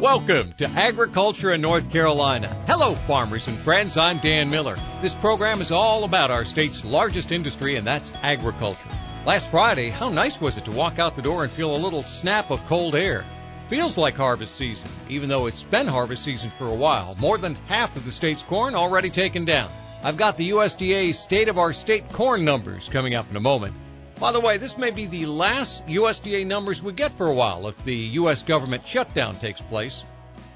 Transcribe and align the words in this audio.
Welcome 0.00 0.52
to 0.58 0.70
Agriculture 0.70 1.52
in 1.54 1.60
North 1.60 1.90
Carolina. 1.90 2.46
Hello, 2.68 2.94
farmers 2.94 3.48
and 3.48 3.58
friends. 3.58 3.96
I'm 3.96 4.18
Dan 4.18 4.48
Miller. 4.48 4.76
This 5.02 5.12
program 5.16 5.60
is 5.60 5.72
all 5.72 6.04
about 6.04 6.30
our 6.30 6.44
state's 6.44 6.84
largest 6.84 7.32
industry, 7.32 7.74
and 7.74 7.84
that's 7.84 8.12
agriculture. 8.22 8.88
Last 9.26 9.50
Friday, 9.50 9.88
how 9.88 10.08
nice 10.08 10.40
was 10.40 10.56
it 10.56 10.64
to 10.66 10.70
walk 10.70 11.00
out 11.00 11.16
the 11.16 11.22
door 11.22 11.42
and 11.42 11.52
feel 11.52 11.74
a 11.74 11.82
little 11.82 12.04
snap 12.04 12.52
of 12.52 12.64
cold 12.66 12.94
air? 12.94 13.24
Feels 13.66 13.98
like 13.98 14.14
harvest 14.14 14.54
season, 14.54 14.88
even 15.08 15.28
though 15.28 15.46
it's 15.46 15.64
been 15.64 15.88
harvest 15.88 16.22
season 16.22 16.50
for 16.50 16.68
a 16.68 16.74
while. 16.74 17.16
More 17.18 17.36
than 17.36 17.56
half 17.66 17.96
of 17.96 18.04
the 18.04 18.12
state's 18.12 18.42
corn 18.42 18.76
already 18.76 19.10
taken 19.10 19.44
down. 19.44 19.68
I've 20.04 20.16
got 20.16 20.36
the 20.36 20.50
USDA 20.50 21.12
State 21.12 21.48
of 21.48 21.58
Our 21.58 21.72
State 21.72 22.08
corn 22.12 22.44
numbers 22.44 22.88
coming 22.88 23.16
up 23.16 23.28
in 23.30 23.36
a 23.36 23.40
moment. 23.40 23.74
By 24.20 24.32
the 24.32 24.40
way, 24.40 24.56
this 24.56 24.76
may 24.76 24.90
be 24.90 25.06
the 25.06 25.26
last 25.26 25.86
USDA 25.86 26.44
numbers 26.44 26.82
we 26.82 26.92
get 26.92 27.14
for 27.14 27.28
a 27.28 27.34
while 27.34 27.68
if 27.68 27.84
the 27.84 27.94
U.S. 27.94 28.42
government 28.42 28.84
shutdown 28.84 29.36
takes 29.36 29.60
place. 29.60 30.02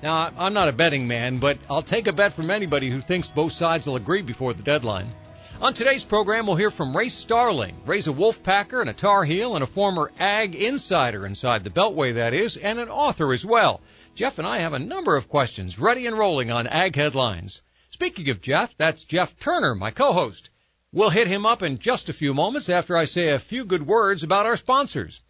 Now, 0.02 0.32
I'm 0.37 0.52
not 0.52 0.68
a 0.68 0.73
betting 0.73 1.06
man, 1.06 1.38
but 1.38 1.59
I'll 1.70 1.80
take 1.80 2.09
a 2.09 2.12
bet 2.12 2.32
from 2.32 2.51
anybody 2.51 2.90
who 2.90 3.01
thinks 3.01 3.28
both 3.28 3.52
sides 3.52 3.87
will 3.87 3.95
agree 3.95 4.23
before 4.23 4.52
the 4.52 4.64
deadline. 4.64 5.12
On 5.60 5.73
today's 5.73 6.02
program, 6.02 6.46
we'll 6.46 6.56
hear 6.56 6.73
from 6.73 6.96
Ray 6.96 7.09
Starling. 7.09 7.77
Ray's 7.87 8.09
a 8.09 8.12
wolf 8.12 8.42
packer 8.42 8.80
and 8.80 8.90
a 8.90 8.92
tar 8.92 9.23
heel 9.23 9.54
and 9.54 9.62
a 9.62 9.68
former 9.68 10.10
ag 10.18 10.56
insider 10.56 11.24
inside 11.24 11.62
the 11.62 11.70
Beltway, 11.70 12.15
that 12.15 12.34
is, 12.34 12.56
and 12.56 12.80
an 12.80 12.88
author 12.88 13.32
as 13.32 13.46
well. 13.46 13.80
Jeff 14.16 14.38
and 14.38 14.46
I 14.46 14.59
have 14.59 14.73
a 14.73 14.80
number 14.80 15.16
of 15.16 15.29
questions 15.29 15.79
ready 15.79 16.09
and 16.09 16.18
rolling 16.18 16.51
on 16.51 16.66
ag 16.66 16.96
headlines. 16.96 17.62
Speaking 17.90 18.29
of 18.30 18.40
Jeff, 18.40 18.76
that's 18.76 19.04
Jeff 19.04 19.38
Turner, 19.38 19.76
my 19.76 19.92
co-host. 19.92 20.51
We'll 20.95 21.09
hit 21.09 21.27
him 21.27 21.46
up 21.46 21.62
in 21.62 21.78
just 21.78 22.10
a 22.10 22.12
few 22.12 22.34
moments 22.34 22.69
after 22.69 22.98
I 22.98 23.06
say 23.06 23.30
a 23.30 23.38
few 23.38 23.64
good 23.64 23.87
words 23.87 24.23
about 24.23 24.45
our 24.45 24.59
sponsors. 24.59 25.23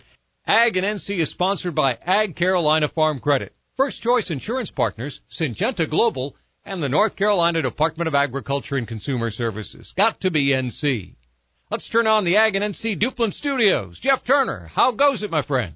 Ag 0.45 0.77
and 0.77 0.85
NC 0.85 1.19
is 1.19 1.31
sponsored 1.31 1.73
by 1.73 1.99
Ag 2.05 2.35
Carolina 2.35 2.89
Farm 2.89 3.21
Credit, 3.21 3.55
First 3.77 4.03
Choice 4.03 4.29
Insurance 4.29 4.73
Partners, 4.73 5.21
Syngenta 5.31 5.89
Global, 5.89 6.35
and 6.65 6.83
the 6.83 6.89
North 6.89 7.15
Carolina 7.15 7.63
Department 7.63 8.09
of 8.09 8.15
Agriculture 8.17 8.77
and 8.77 8.89
Consumer 8.89 9.31
Services. 9.31 9.95
Got 9.97 10.21
to 10.23 10.33
be 10.33 10.49
NC. 10.49 11.15
Let's 11.71 11.89
turn 11.89 12.09
on 12.09 12.25
the 12.25 12.39
Ag 12.39 12.57
and 12.57 12.75
NC 12.75 12.99
Duplin 12.99 13.33
Studios. 13.33 14.01
Jeff 14.01 14.25
Turner, 14.25 14.73
how 14.75 14.91
goes 14.91 15.23
it, 15.23 15.31
my 15.31 15.43
friend? 15.43 15.75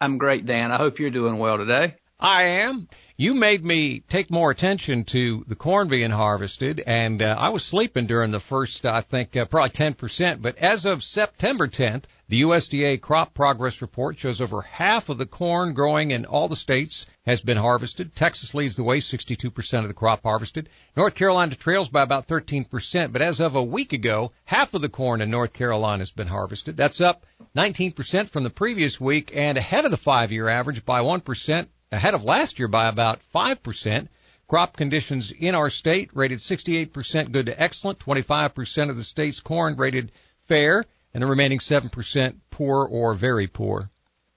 I'm 0.00 0.18
great, 0.18 0.46
Dan. 0.46 0.72
I 0.72 0.78
hope 0.78 0.98
you're 0.98 1.10
doing 1.10 1.38
well 1.38 1.58
today. 1.58 1.94
I 2.18 2.42
am. 2.42 2.88
You 3.18 3.32
made 3.34 3.64
me 3.64 4.00
take 4.00 4.30
more 4.30 4.50
attention 4.50 5.04
to 5.04 5.42
the 5.48 5.54
corn 5.54 5.88
being 5.88 6.10
harvested, 6.10 6.80
and 6.86 7.22
uh, 7.22 7.34
I 7.38 7.48
was 7.48 7.64
sleeping 7.64 8.06
during 8.06 8.30
the 8.30 8.40
first, 8.40 8.84
I 8.84 9.00
think, 9.00 9.34
uh, 9.34 9.46
probably 9.46 9.70
10%. 9.70 10.42
But 10.42 10.58
as 10.58 10.84
of 10.84 11.02
September 11.02 11.66
10th, 11.66 12.02
the 12.28 12.42
USDA 12.42 13.00
crop 13.00 13.32
progress 13.32 13.80
report 13.80 14.18
shows 14.18 14.42
over 14.42 14.60
half 14.60 15.08
of 15.08 15.16
the 15.16 15.24
corn 15.24 15.72
growing 15.72 16.10
in 16.10 16.26
all 16.26 16.46
the 16.46 16.56
states 16.56 17.06
has 17.24 17.40
been 17.40 17.56
harvested. 17.56 18.14
Texas 18.14 18.52
leads 18.52 18.76
the 18.76 18.82
way, 18.82 18.98
62% 18.98 19.78
of 19.78 19.88
the 19.88 19.94
crop 19.94 20.22
harvested. 20.22 20.68
North 20.94 21.14
Carolina 21.14 21.54
trails 21.54 21.88
by 21.88 22.02
about 22.02 22.28
13%, 22.28 23.12
but 23.12 23.22
as 23.22 23.40
of 23.40 23.56
a 23.56 23.62
week 23.62 23.94
ago, 23.94 24.32
half 24.44 24.74
of 24.74 24.82
the 24.82 24.90
corn 24.90 25.22
in 25.22 25.30
North 25.30 25.54
Carolina 25.54 26.02
has 26.02 26.10
been 26.10 26.26
harvested. 26.26 26.76
That's 26.76 27.00
up 27.00 27.24
19% 27.56 28.28
from 28.28 28.44
the 28.44 28.50
previous 28.50 29.00
week 29.00 29.32
and 29.34 29.56
ahead 29.56 29.86
of 29.86 29.90
the 29.90 29.96
five-year 29.96 30.50
average 30.50 30.84
by 30.84 31.00
1% 31.00 31.68
ahead 31.92 32.14
of 32.14 32.24
last 32.24 32.58
year 32.58 32.68
by 32.68 32.86
about 32.86 33.20
5%. 33.34 34.08
Crop 34.48 34.76
conditions 34.76 35.32
in 35.32 35.54
our 35.54 35.70
state 35.70 36.10
rated 36.14 36.38
68% 36.38 37.32
good 37.32 37.46
to 37.46 37.60
excellent, 37.60 37.98
25% 37.98 38.90
of 38.90 38.96
the 38.96 39.02
state's 39.02 39.40
corn 39.40 39.76
rated 39.76 40.12
fair, 40.38 40.84
and 41.12 41.22
the 41.22 41.26
remaining 41.26 41.58
7% 41.58 42.36
poor 42.50 42.86
or 42.86 43.14
very 43.14 43.48
poor. 43.48 43.90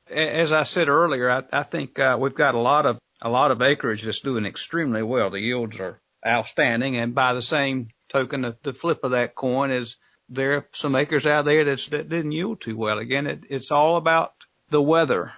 As 0.09 0.51
I 0.51 0.63
said 0.63 0.89
earlier, 0.89 1.29
I, 1.29 1.43
I 1.51 1.63
think 1.63 1.99
uh, 1.99 2.17
we've 2.19 2.33
got 2.33 2.55
a 2.55 2.59
lot 2.59 2.87
of 2.87 2.97
a 3.21 3.29
lot 3.29 3.51
of 3.51 3.61
acreage 3.61 4.03
that's 4.03 4.21
doing 4.21 4.45
extremely 4.45 5.03
well. 5.03 5.29
The 5.29 5.41
yields 5.41 5.79
are 5.79 5.99
outstanding, 6.25 6.97
and 6.97 7.13
by 7.13 7.33
the 7.33 7.41
same 7.41 7.89
token, 8.07 8.41
the, 8.41 8.57
the 8.63 8.73
flip 8.73 9.03
of 9.03 9.11
that 9.11 9.35
coin 9.35 9.71
is 9.71 9.97
there 10.29 10.53
are 10.53 10.65
some 10.73 10.95
acres 10.95 11.27
out 11.27 11.45
there 11.45 11.65
that's, 11.65 11.87
that 11.87 12.09
didn't 12.09 12.31
yield 12.31 12.61
too 12.61 12.77
well. 12.77 12.97
Again, 12.99 13.27
it, 13.27 13.45
it's 13.49 13.71
all 13.71 13.97
about 13.97 14.33
the 14.69 14.81
weather 14.81 15.33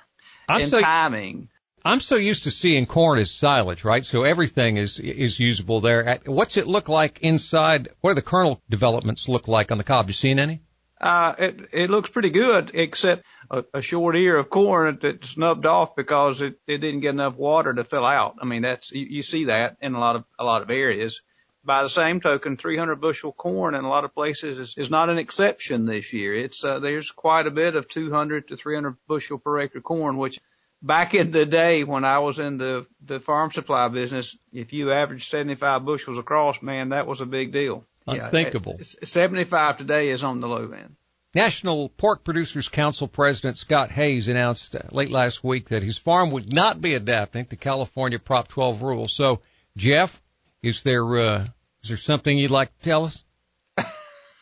I'm 0.47 0.61
and 0.61 0.69
so, 0.69 0.81
timing. 0.81 1.49
I'm 1.83 1.99
so 1.99 2.15
used 2.15 2.43
to 2.43 2.51
seeing 2.51 2.85
corn 2.85 3.19
as 3.19 3.31
silage, 3.31 3.83
right? 3.83 4.05
So 4.05 4.23
everything 4.23 4.77
is 4.77 4.99
is 4.99 5.39
usable 5.39 5.81
there. 5.81 6.19
What's 6.25 6.57
it 6.57 6.67
look 6.67 6.89
like 6.89 7.19
inside? 7.21 7.89
What 8.01 8.11
do 8.11 8.15
the 8.15 8.21
kernel 8.21 8.61
developments 8.69 9.27
look 9.27 9.47
like 9.47 9.71
on 9.71 9.77
the 9.77 9.83
cob? 9.83 10.07
You 10.07 10.13
seen 10.13 10.37
any? 10.37 10.61
Uh, 10.99 11.33
it 11.39 11.59
it 11.71 11.89
looks 11.89 12.11
pretty 12.11 12.29
good, 12.29 12.71
except 12.75 13.23
a, 13.49 13.65
a 13.73 13.81
short 13.81 14.15
ear 14.15 14.37
of 14.37 14.51
corn 14.51 14.99
that 15.01 15.25
snubbed 15.25 15.65
off 15.65 15.95
because 15.95 16.41
it, 16.41 16.59
it 16.67 16.77
didn't 16.77 16.99
get 16.99 17.09
enough 17.09 17.35
water 17.35 17.73
to 17.73 17.83
fill 17.83 18.05
out. 18.05 18.35
I 18.39 18.45
mean, 18.45 18.61
that's 18.61 18.91
you, 18.91 19.07
you 19.09 19.23
see 19.23 19.45
that 19.45 19.77
in 19.81 19.95
a 19.95 19.99
lot 19.99 20.15
of 20.15 20.23
a 20.37 20.45
lot 20.45 20.61
of 20.61 20.69
areas. 20.69 21.21
By 21.63 21.83
the 21.83 21.89
same 21.89 22.21
token, 22.21 22.57
300 22.57 22.99
bushel 22.99 23.31
corn 23.31 23.75
in 23.75 23.85
a 23.85 23.89
lot 23.89 24.03
of 24.03 24.15
places 24.15 24.57
is, 24.57 24.77
is 24.79 24.89
not 24.89 25.09
an 25.09 25.19
exception 25.19 25.85
this 25.85 26.11
year. 26.11 26.33
It's 26.33 26.63
uh, 26.63 26.79
there's 26.79 27.11
quite 27.11 27.47
a 27.47 27.51
bit 27.51 27.75
of 27.75 27.87
200 27.87 28.47
to 28.49 28.57
300 28.57 28.97
bushel 29.07 29.37
per 29.39 29.59
acre 29.59 29.81
corn, 29.81 30.17
which 30.17 30.39
back 30.81 31.13
in 31.13 31.31
the 31.31 31.45
day 31.45 31.83
when 31.83 32.05
I 32.05 32.19
was 32.19 32.39
in 32.39 32.57
the, 32.57 32.85
the 33.05 33.19
farm 33.19 33.51
supply 33.51 33.87
business, 33.87 34.35
if 34.51 34.73
you 34.73 34.91
averaged 34.91 35.29
75 35.29 35.85
bushels 35.85 36.17
across, 36.17 36.61
man, 36.61 36.89
that 36.89 37.07
was 37.07 37.21
a 37.21 37.25
big 37.25 37.51
deal. 37.51 37.85
Unthinkable. 38.07 38.77
Yeah, 38.79 38.85
75 39.03 39.77
today 39.77 40.09
is 40.09 40.23
on 40.23 40.41
the 40.41 40.47
low 40.47 40.71
end. 40.71 40.95
National 41.33 41.87
Pork 41.87 42.25
Producers 42.25 42.67
Council 42.67 43.07
President 43.07 43.57
Scott 43.57 43.89
Hays 43.89 44.27
announced 44.27 44.75
late 44.91 45.11
last 45.11 45.43
week 45.43 45.69
that 45.69 45.83
his 45.83 45.97
farm 45.97 46.31
would 46.31 46.51
not 46.51 46.81
be 46.81 46.93
adapting 46.93 47.45
to 47.45 47.55
California 47.55 48.19
Prop 48.19 48.49
12 48.49 48.81
rules. 48.81 49.13
So, 49.13 49.39
Jeff, 49.77 50.21
is 50.61 50.83
there 50.83 51.17
uh, 51.17 51.47
is 51.83 51.89
there 51.89 51.97
something 51.97 52.37
you'd 52.37 52.51
like 52.51 52.77
to 52.77 52.83
tell 52.83 53.05
us? 53.05 53.23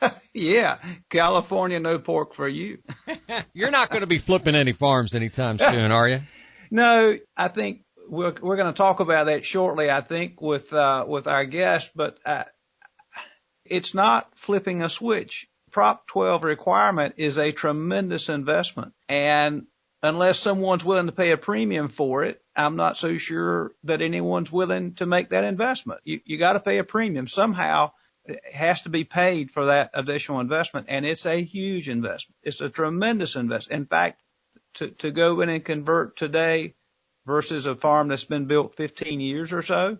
yeah, 0.34 0.78
California, 1.10 1.80
no 1.80 2.00
pork 2.00 2.34
for 2.34 2.48
you. 2.48 2.80
You're 3.54 3.72
not 3.72 3.90
going 3.90 4.02
to 4.02 4.08
be 4.08 4.20
flipping 4.20 4.56
any 4.56 4.72
farms 4.72 5.14
anytime 5.14 5.58
soon, 5.60 5.92
are 5.92 6.08
you? 6.08 6.22
No, 6.72 7.18
I 7.36 7.48
think 7.48 7.82
we're 8.08 8.36
we're 8.42 8.56
going 8.56 8.74
to 8.74 8.78
talk 8.78 9.00
about 9.00 9.26
that 9.26 9.46
shortly. 9.46 9.90
I 9.90 10.02
think 10.02 10.42
with 10.42 10.72
uh, 10.74 11.06
with 11.08 11.28
our 11.28 11.46
guest, 11.46 11.92
but 11.96 12.18
uh, 12.26 12.46
it's 13.66 13.94
not 13.94 14.30
flipping 14.36 14.82
a 14.82 14.90
switch. 14.90 15.48
Prop 15.72 16.08
12 16.08 16.44
requirement 16.44 17.16
is 17.18 17.38
a 17.38 17.52
tremendous 17.52 18.30
investment, 18.30 18.94
and 19.08 19.68
unless 20.02 20.40
someone's 20.40 20.86
willing 20.86 21.06
to 21.06 21.12
pay 21.12 21.32
a 21.32 21.38
premium 21.38 21.90
for 21.90 22.24
it, 22.24 22.42
I'm 22.56 22.76
not 22.76 22.98
so 22.98 23.18
sure 23.18 23.72
that 23.84 24.02
anyone's 24.02 24.52
willing 24.52 24.96
to 24.96 25.06
make 25.06 25.30
that 25.30 25.44
investment. 25.44 26.02
You 26.04 26.22
you 26.26 26.38
got 26.38 26.54
to 26.54 26.60
pay 26.60 26.80
a 26.80 26.84
premium 26.84 27.28
somehow 27.28 27.92
has 28.52 28.84
to 28.84 28.90
be 28.90 29.04
paid 29.04 29.52
for 29.52 29.66
that 29.66 29.92
additional 29.94 30.40
investment, 30.40 30.88
and 30.90 31.06
it's 31.06 31.26
a 31.26 31.44
huge 31.44 31.90
investment. 31.90 32.38
It's 32.44 32.62
a 32.62 32.70
tremendous 32.70 33.36
investment. 33.36 33.82
In 33.82 33.88
fact, 33.88 34.22
to, 34.76 34.90
to 34.90 35.12
go 35.12 35.42
in 35.42 35.50
and 35.50 35.64
convert 35.64 36.18
today 36.18 36.76
versus 37.26 37.66
a 37.66 37.76
farm 37.76 38.08
that's 38.08 38.26
been 38.26 38.46
built 38.46 38.76
15 38.76 39.20
years 39.20 39.54
or 39.54 39.62
so, 39.62 39.98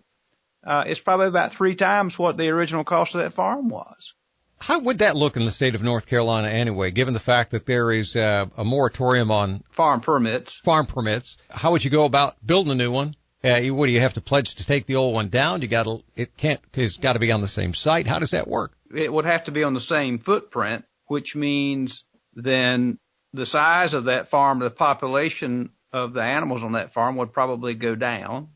uh, 0.64 0.84
it's 0.86 1.00
probably 1.00 1.28
about 1.28 1.54
three 1.54 1.74
times 1.74 2.18
what 2.18 2.36
the 2.36 2.48
original 2.48 2.84
cost 2.84 3.14
of 3.14 3.22
that 3.22 3.34
farm 3.34 3.68
was. 3.68 4.14
How 4.58 4.78
would 4.78 4.98
that 4.98 5.16
look 5.16 5.36
in 5.36 5.46
the 5.46 5.50
state 5.50 5.74
of 5.74 5.82
North 5.82 6.06
Carolina 6.06 6.48
anyway, 6.48 6.90
given 6.90 7.14
the 7.14 7.20
fact 7.20 7.52
that 7.52 7.64
there 7.64 7.90
is 7.90 8.14
uh, 8.14 8.44
a 8.58 8.64
moratorium 8.64 9.30
on 9.30 9.64
farm 9.70 10.02
permits? 10.02 10.58
Farm 10.58 10.84
permits. 10.84 11.38
How 11.48 11.70
would 11.70 11.82
you 11.82 11.90
go 11.90 12.04
about 12.04 12.36
building 12.44 12.70
a 12.70 12.74
new 12.74 12.90
one? 12.90 13.16
Uh, 13.42 13.60
what 13.68 13.86
do 13.86 13.92
you 13.92 14.00
have 14.00 14.14
to 14.14 14.20
pledge 14.20 14.56
to 14.56 14.66
take 14.66 14.86
the 14.86 14.96
old 14.96 15.14
one 15.14 15.28
down? 15.28 15.62
You 15.62 15.68
got 15.68 15.84
to, 15.84 16.02
it 16.14 16.36
can't, 16.36 16.60
it's 16.74 16.98
got 16.98 17.14
to 17.14 17.18
be 17.18 17.32
on 17.32 17.40
the 17.40 17.48
same 17.48 17.72
site. 17.72 18.06
How 18.06 18.18
does 18.18 18.32
that 18.32 18.46
work? 18.46 18.72
It 18.94 19.10
would 19.12 19.24
have 19.24 19.44
to 19.44 19.50
be 19.50 19.64
on 19.64 19.72
the 19.72 19.80
same 19.80 20.18
footprint, 20.18 20.84
which 21.06 21.34
means 21.34 22.04
then 22.34 22.98
the 23.32 23.46
size 23.46 23.94
of 23.94 24.04
that 24.04 24.28
farm, 24.28 24.58
the 24.58 24.70
population 24.70 25.70
of 25.92 26.12
the 26.12 26.22
animals 26.22 26.62
on 26.62 26.72
that 26.72 26.92
farm 26.92 27.16
would 27.16 27.32
probably 27.32 27.74
go 27.74 27.94
down. 27.94 28.48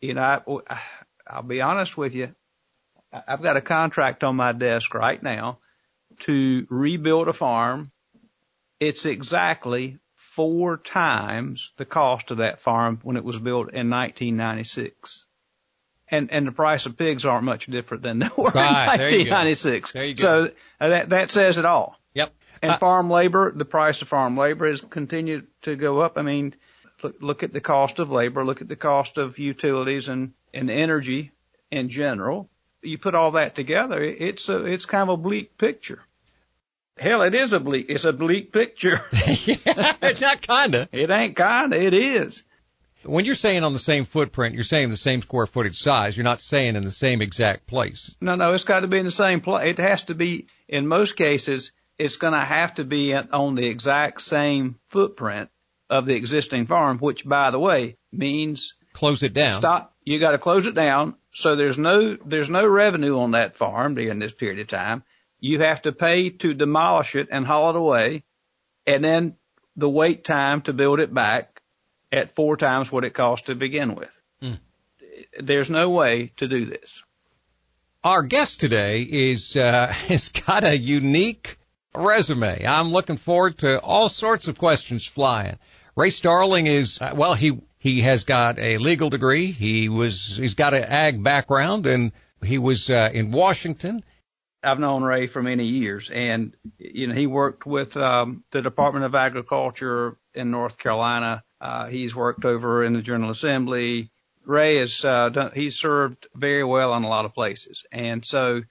You 0.00 0.14
know, 0.14 0.22
I, 0.68 0.80
I'll 1.26 1.42
be 1.42 1.60
honest 1.60 1.96
with 1.96 2.14
you. 2.14 2.34
I've 3.12 3.42
got 3.42 3.56
a 3.56 3.60
contract 3.60 4.24
on 4.24 4.36
my 4.36 4.52
desk 4.52 4.94
right 4.94 5.22
now 5.22 5.58
to 6.20 6.66
rebuild 6.68 7.28
a 7.28 7.32
farm. 7.32 7.90
It's 8.80 9.06
exactly 9.06 9.98
four 10.34 10.76
times 10.76 11.72
the 11.76 11.84
cost 11.84 12.32
of 12.32 12.38
that 12.38 12.60
farm 12.60 12.98
when 13.04 13.16
it 13.16 13.22
was 13.22 13.38
built 13.38 13.72
in 13.72 13.88
1996. 13.88 15.26
And, 16.08 16.32
and 16.32 16.46
the 16.46 16.52
price 16.52 16.86
of 16.86 16.96
pigs 16.96 17.24
aren't 17.24 17.44
much 17.44 17.66
different 17.66 18.02
than 18.02 18.18
they 18.18 18.28
were 18.36 18.50
right, 18.50 19.00
in 19.00 19.28
1996. 19.28 19.92
There 19.92 20.04
you 20.04 20.14
go. 20.14 20.46
So 20.46 20.52
uh, 20.80 20.88
that, 20.88 21.08
that 21.10 21.30
says 21.30 21.56
it 21.56 21.64
all. 21.64 21.96
Yep. 22.14 22.32
And 22.62 22.72
uh, 22.72 22.78
farm 22.78 23.10
labor, 23.10 23.52
the 23.54 23.64
price 23.64 24.02
of 24.02 24.08
farm 24.08 24.36
labor 24.36 24.66
has 24.66 24.80
continued 24.80 25.46
to 25.62 25.76
go 25.76 26.00
up. 26.00 26.18
I 26.18 26.22
mean, 26.22 26.54
look, 27.02 27.16
look 27.20 27.42
at 27.44 27.52
the 27.52 27.60
cost 27.60 28.00
of 28.00 28.10
labor, 28.10 28.44
look 28.44 28.60
at 28.60 28.68
the 28.68 28.76
cost 28.76 29.18
of 29.18 29.38
utilities 29.38 30.08
and, 30.08 30.32
and 30.52 30.68
energy 30.68 31.30
in 31.70 31.88
general. 31.88 32.50
You 32.82 32.98
put 32.98 33.14
all 33.14 33.32
that 33.32 33.54
together, 33.54 34.02
it's 34.02 34.48
a, 34.48 34.64
it's 34.64 34.84
kind 34.84 35.08
of 35.08 35.20
a 35.20 35.22
bleak 35.22 35.56
picture. 35.56 36.02
Hell, 36.96 37.22
it 37.22 37.34
is 37.34 37.52
a 37.52 37.60
bleak. 37.60 37.86
It's 37.88 38.04
a 38.04 38.12
bleak 38.12 38.52
picture. 38.52 39.02
yeah, 39.12 39.96
it's 40.00 40.20
not 40.20 40.40
kinda. 40.40 40.88
It 40.92 41.10
ain't 41.10 41.36
kinda. 41.36 41.80
It 41.80 41.94
is. 41.94 42.42
When 43.04 43.24
you're 43.24 43.34
saying 43.34 43.64
on 43.64 43.72
the 43.72 43.78
same 43.78 44.04
footprint, 44.04 44.54
you're 44.54 44.64
saying 44.64 44.88
the 44.88 44.96
same 44.96 45.20
square 45.20 45.46
footage 45.46 45.78
size. 45.78 46.16
You're 46.16 46.24
not 46.24 46.40
saying 46.40 46.76
in 46.76 46.84
the 46.84 46.90
same 46.90 47.20
exact 47.20 47.66
place. 47.66 48.14
No, 48.20 48.34
no, 48.34 48.52
it's 48.52 48.64
got 48.64 48.80
to 48.80 48.86
be 48.86 48.98
in 48.98 49.04
the 49.04 49.10
same 49.10 49.40
place. 49.40 49.68
It 49.68 49.78
has 49.78 50.04
to 50.04 50.14
be, 50.14 50.46
in 50.68 50.86
most 50.86 51.16
cases, 51.16 51.72
it's 51.98 52.16
going 52.16 52.32
to 52.32 52.40
have 52.40 52.76
to 52.76 52.84
be 52.84 53.14
on 53.14 53.56
the 53.56 53.66
exact 53.66 54.22
same 54.22 54.76
footprint 54.86 55.50
of 55.90 56.06
the 56.06 56.14
existing 56.14 56.66
farm, 56.66 56.98
which 56.98 57.26
by 57.26 57.50
the 57.50 57.58
way 57.58 57.96
means 58.10 58.74
close 58.94 59.22
it 59.22 59.34
down. 59.34 59.58
Stop. 59.58 59.94
You 60.02 60.18
got 60.18 60.30
to 60.30 60.38
close 60.38 60.66
it 60.66 60.74
down. 60.74 61.14
So 61.32 61.56
there's 61.56 61.78
no, 61.78 62.16
there's 62.24 62.50
no 62.50 62.66
revenue 62.66 63.18
on 63.18 63.32
that 63.32 63.56
farm 63.56 63.96
during 63.96 64.18
this 64.18 64.32
period 64.32 64.60
of 64.60 64.68
time. 64.68 65.02
You 65.44 65.60
have 65.60 65.82
to 65.82 65.92
pay 65.92 66.30
to 66.30 66.54
demolish 66.54 67.14
it 67.14 67.28
and 67.30 67.46
haul 67.46 67.68
it 67.68 67.76
away 67.76 68.24
and 68.86 69.04
then 69.04 69.36
the 69.76 69.90
wait 69.90 70.24
time 70.24 70.62
to 70.62 70.72
build 70.72 71.00
it 71.00 71.12
back 71.12 71.60
at 72.10 72.34
four 72.34 72.56
times 72.56 72.90
what 72.90 73.04
it 73.04 73.10
cost 73.10 73.44
to 73.46 73.54
begin 73.54 73.94
with. 73.94 74.08
Mm. 74.40 74.58
There's 75.38 75.68
no 75.68 75.90
way 75.90 76.32
to 76.38 76.48
do 76.48 76.64
this. 76.64 77.02
Our 78.02 78.22
guest 78.22 78.58
today 78.58 79.02
is 79.02 79.54
uh, 79.54 79.88
has 80.08 80.30
got 80.30 80.64
a 80.64 80.78
unique 80.78 81.58
resume. 81.94 82.66
I'm 82.66 82.90
looking 82.90 83.18
forward 83.18 83.58
to 83.58 83.78
all 83.80 84.08
sorts 84.08 84.48
of 84.48 84.56
questions 84.56 85.04
flying. 85.04 85.58
Ray 85.94 86.08
Starling 86.08 86.68
is 86.68 87.02
uh, 87.02 87.12
well, 87.14 87.34
he 87.34 87.60
he 87.78 88.00
has 88.00 88.24
got 88.24 88.58
a 88.58 88.78
legal 88.78 89.10
degree. 89.10 89.52
He 89.52 89.90
was 89.90 90.38
he's 90.38 90.54
got 90.54 90.72
an 90.72 90.84
ag 90.84 91.22
background, 91.22 91.84
and 91.84 92.12
he 92.42 92.56
was 92.56 92.88
uh, 92.88 93.10
in 93.12 93.30
Washington. 93.30 94.02
I've 94.64 94.78
known 94.78 95.02
Ray 95.02 95.26
for 95.26 95.42
many 95.42 95.64
years, 95.64 96.10
and 96.10 96.54
you 96.78 97.06
know 97.06 97.14
he 97.14 97.26
worked 97.26 97.66
with 97.66 97.96
um, 97.96 98.44
the 98.50 98.62
Department 98.62 99.04
of 99.04 99.14
Agriculture 99.14 100.16
in 100.34 100.50
North 100.50 100.78
Carolina. 100.78 101.44
Uh, 101.60 101.86
he's 101.86 102.14
worked 102.14 102.44
over 102.44 102.84
in 102.84 102.92
the 102.92 103.02
General 103.02 103.30
Assembly. 103.30 104.10
Ray 104.44 104.76
has 104.76 105.04
uh, 105.04 105.30
done, 105.30 105.52
he's 105.54 105.76
served 105.76 106.26
very 106.34 106.64
well 106.64 106.94
in 106.96 107.04
a 107.04 107.08
lot 107.08 107.24
of 107.24 107.34
places, 107.34 107.84
and 107.92 108.24
so 108.24 108.62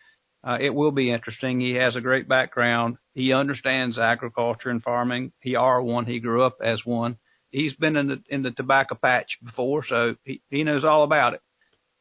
uh, 0.43 0.57
it 0.59 0.73
will 0.73 0.91
be 0.91 1.09
interesting. 1.09 1.59
He 1.59 1.75
has 1.75 1.95
a 1.95 2.01
great 2.01 2.27
background. 2.27 2.97
He 3.13 3.33
understands 3.33 3.97
agriculture 3.97 4.69
and 4.69 4.83
farming. 4.83 5.31
He 5.39 5.55
are 5.55 5.81
one. 5.81 6.05
He 6.05 6.19
grew 6.19 6.43
up 6.43 6.57
as 6.61 6.85
one. 6.85 7.17
He's 7.51 7.75
been 7.75 7.95
in 7.95 8.07
the 8.07 8.23
in 8.29 8.41
the 8.41 8.51
tobacco 8.51 8.95
patch 8.95 9.39
before, 9.43 9.83
so 9.83 10.15
he 10.23 10.41
he 10.49 10.63
knows 10.63 10.83
all 10.83 11.03
about 11.03 11.35
it. 11.35 11.41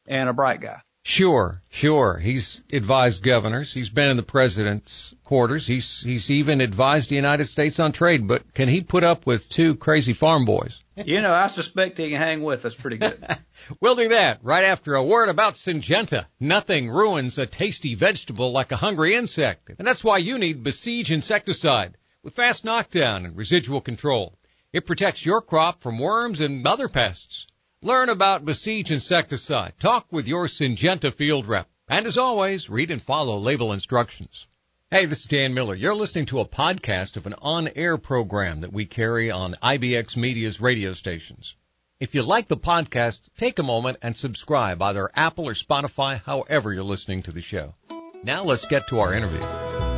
And 0.07 0.27
a 0.27 0.33
bright 0.33 0.59
guy. 0.59 0.81
Sure, 1.05 1.61
sure. 1.69 2.17
He's 2.17 2.63
advised 2.71 3.23
governors. 3.23 3.73
He's 3.73 3.89
been 3.89 4.09
in 4.09 4.15
the 4.15 4.23
president's 4.23 5.13
quarters. 5.25 5.67
He's 5.67 6.01
he's 6.01 6.31
even 6.31 6.61
advised 6.61 7.09
the 7.09 7.17
United 7.17 7.45
States 7.45 7.77
on 7.79 7.91
trade. 7.91 8.25
But 8.25 8.53
can 8.53 8.69
he 8.69 8.81
put 8.81 9.03
up 9.03 9.25
with 9.25 9.49
two 9.49 9.75
crazy 9.75 10.13
farm 10.13 10.45
boys? 10.45 10.81
You 10.95 11.21
know, 11.21 11.33
I 11.33 11.47
suspect 11.47 11.97
he 11.97 12.09
can 12.09 12.19
hang 12.19 12.41
with 12.41 12.63
us 12.63 12.75
pretty 12.75 12.97
good. 12.97 13.21
we'll 13.81 13.95
do 13.95 14.09
that 14.09 14.39
right 14.43 14.63
after 14.63 14.95
a 14.95 15.03
word 15.03 15.27
about 15.27 15.55
Syngenta. 15.55 16.27
Nothing 16.39 16.89
ruins 16.89 17.37
a 17.37 17.45
tasty 17.47 17.95
vegetable 17.95 18.51
like 18.53 18.71
a 18.71 18.77
hungry 18.77 19.15
insect, 19.15 19.71
and 19.77 19.85
that's 19.85 20.03
why 20.05 20.19
you 20.19 20.37
need 20.37 20.63
Besiege 20.63 21.11
insecticide 21.11 21.97
with 22.23 22.35
fast 22.35 22.63
knockdown 22.63 23.25
and 23.25 23.35
residual 23.35 23.81
control. 23.81 24.37
It 24.71 24.85
protects 24.85 25.25
your 25.25 25.41
crop 25.41 25.81
from 25.81 25.99
worms 25.99 26.39
and 26.39 26.65
other 26.65 26.87
pests. 26.87 27.47
Learn 27.83 28.07
about 28.07 28.45
Besiege 28.45 28.91
insecticide. 28.91 29.73
Talk 29.77 30.07
with 30.09 30.25
your 30.25 30.47
Syngenta 30.47 31.13
field 31.13 31.45
rep. 31.45 31.67
And 31.89 32.05
as 32.05 32.17
always, 32.17 32.69
read 32.69 32.89
and 32.89 33.01
follow 33.01 33.37
label 33.37 33.73
instructions. 33.73 34.47
Hey, 34.89 35.03
this 35.03 35.19
is 35.19 35.25
Dan 35.25 35.53
Miller. 35.53 35.75
You're 35.75 35.93
listening 35.93 36.27
to 36.27 36.39
a 36.39 36.47
podcast 36.47 37.17
of 37.17 37.27
an 37.27 37.35
on-air 37.41 37.97
program 37.97 38.61
that 38.61 38.71
we 38.71 38.85
carry 38.85 39.29
on 39.29 39.55
IBX 39.61 40.15
Media's 40.15 40.61
radio 40.61 40.93
stations. 40.93 41.57
If 41.99 42.15
you 42.15 42.23
like 42.23 42.47
the 42.47 42.55
podcast, 42.55 43.27
take 43.37 43.59
a 43.59 43.63
moment 43.63 43.97
and 44.01 44.15
subscribe 44.15 44.81
either 44.81 45.09
Apple 45.13 45.49
or 45.49 45.53
Spotify, 45.53 46.21
however 46.23 46.71
you're 46.71 46.83
listening 46.83 47.21
to 47.23 47.33
the 47.33 47.41
show. 47.41 47.75
Now 48.23 48.43
let's 48.43 48.65
get 48.65 48.87
to 48.87 49.01
our 49.01 49.13
interview. 49.13 49.92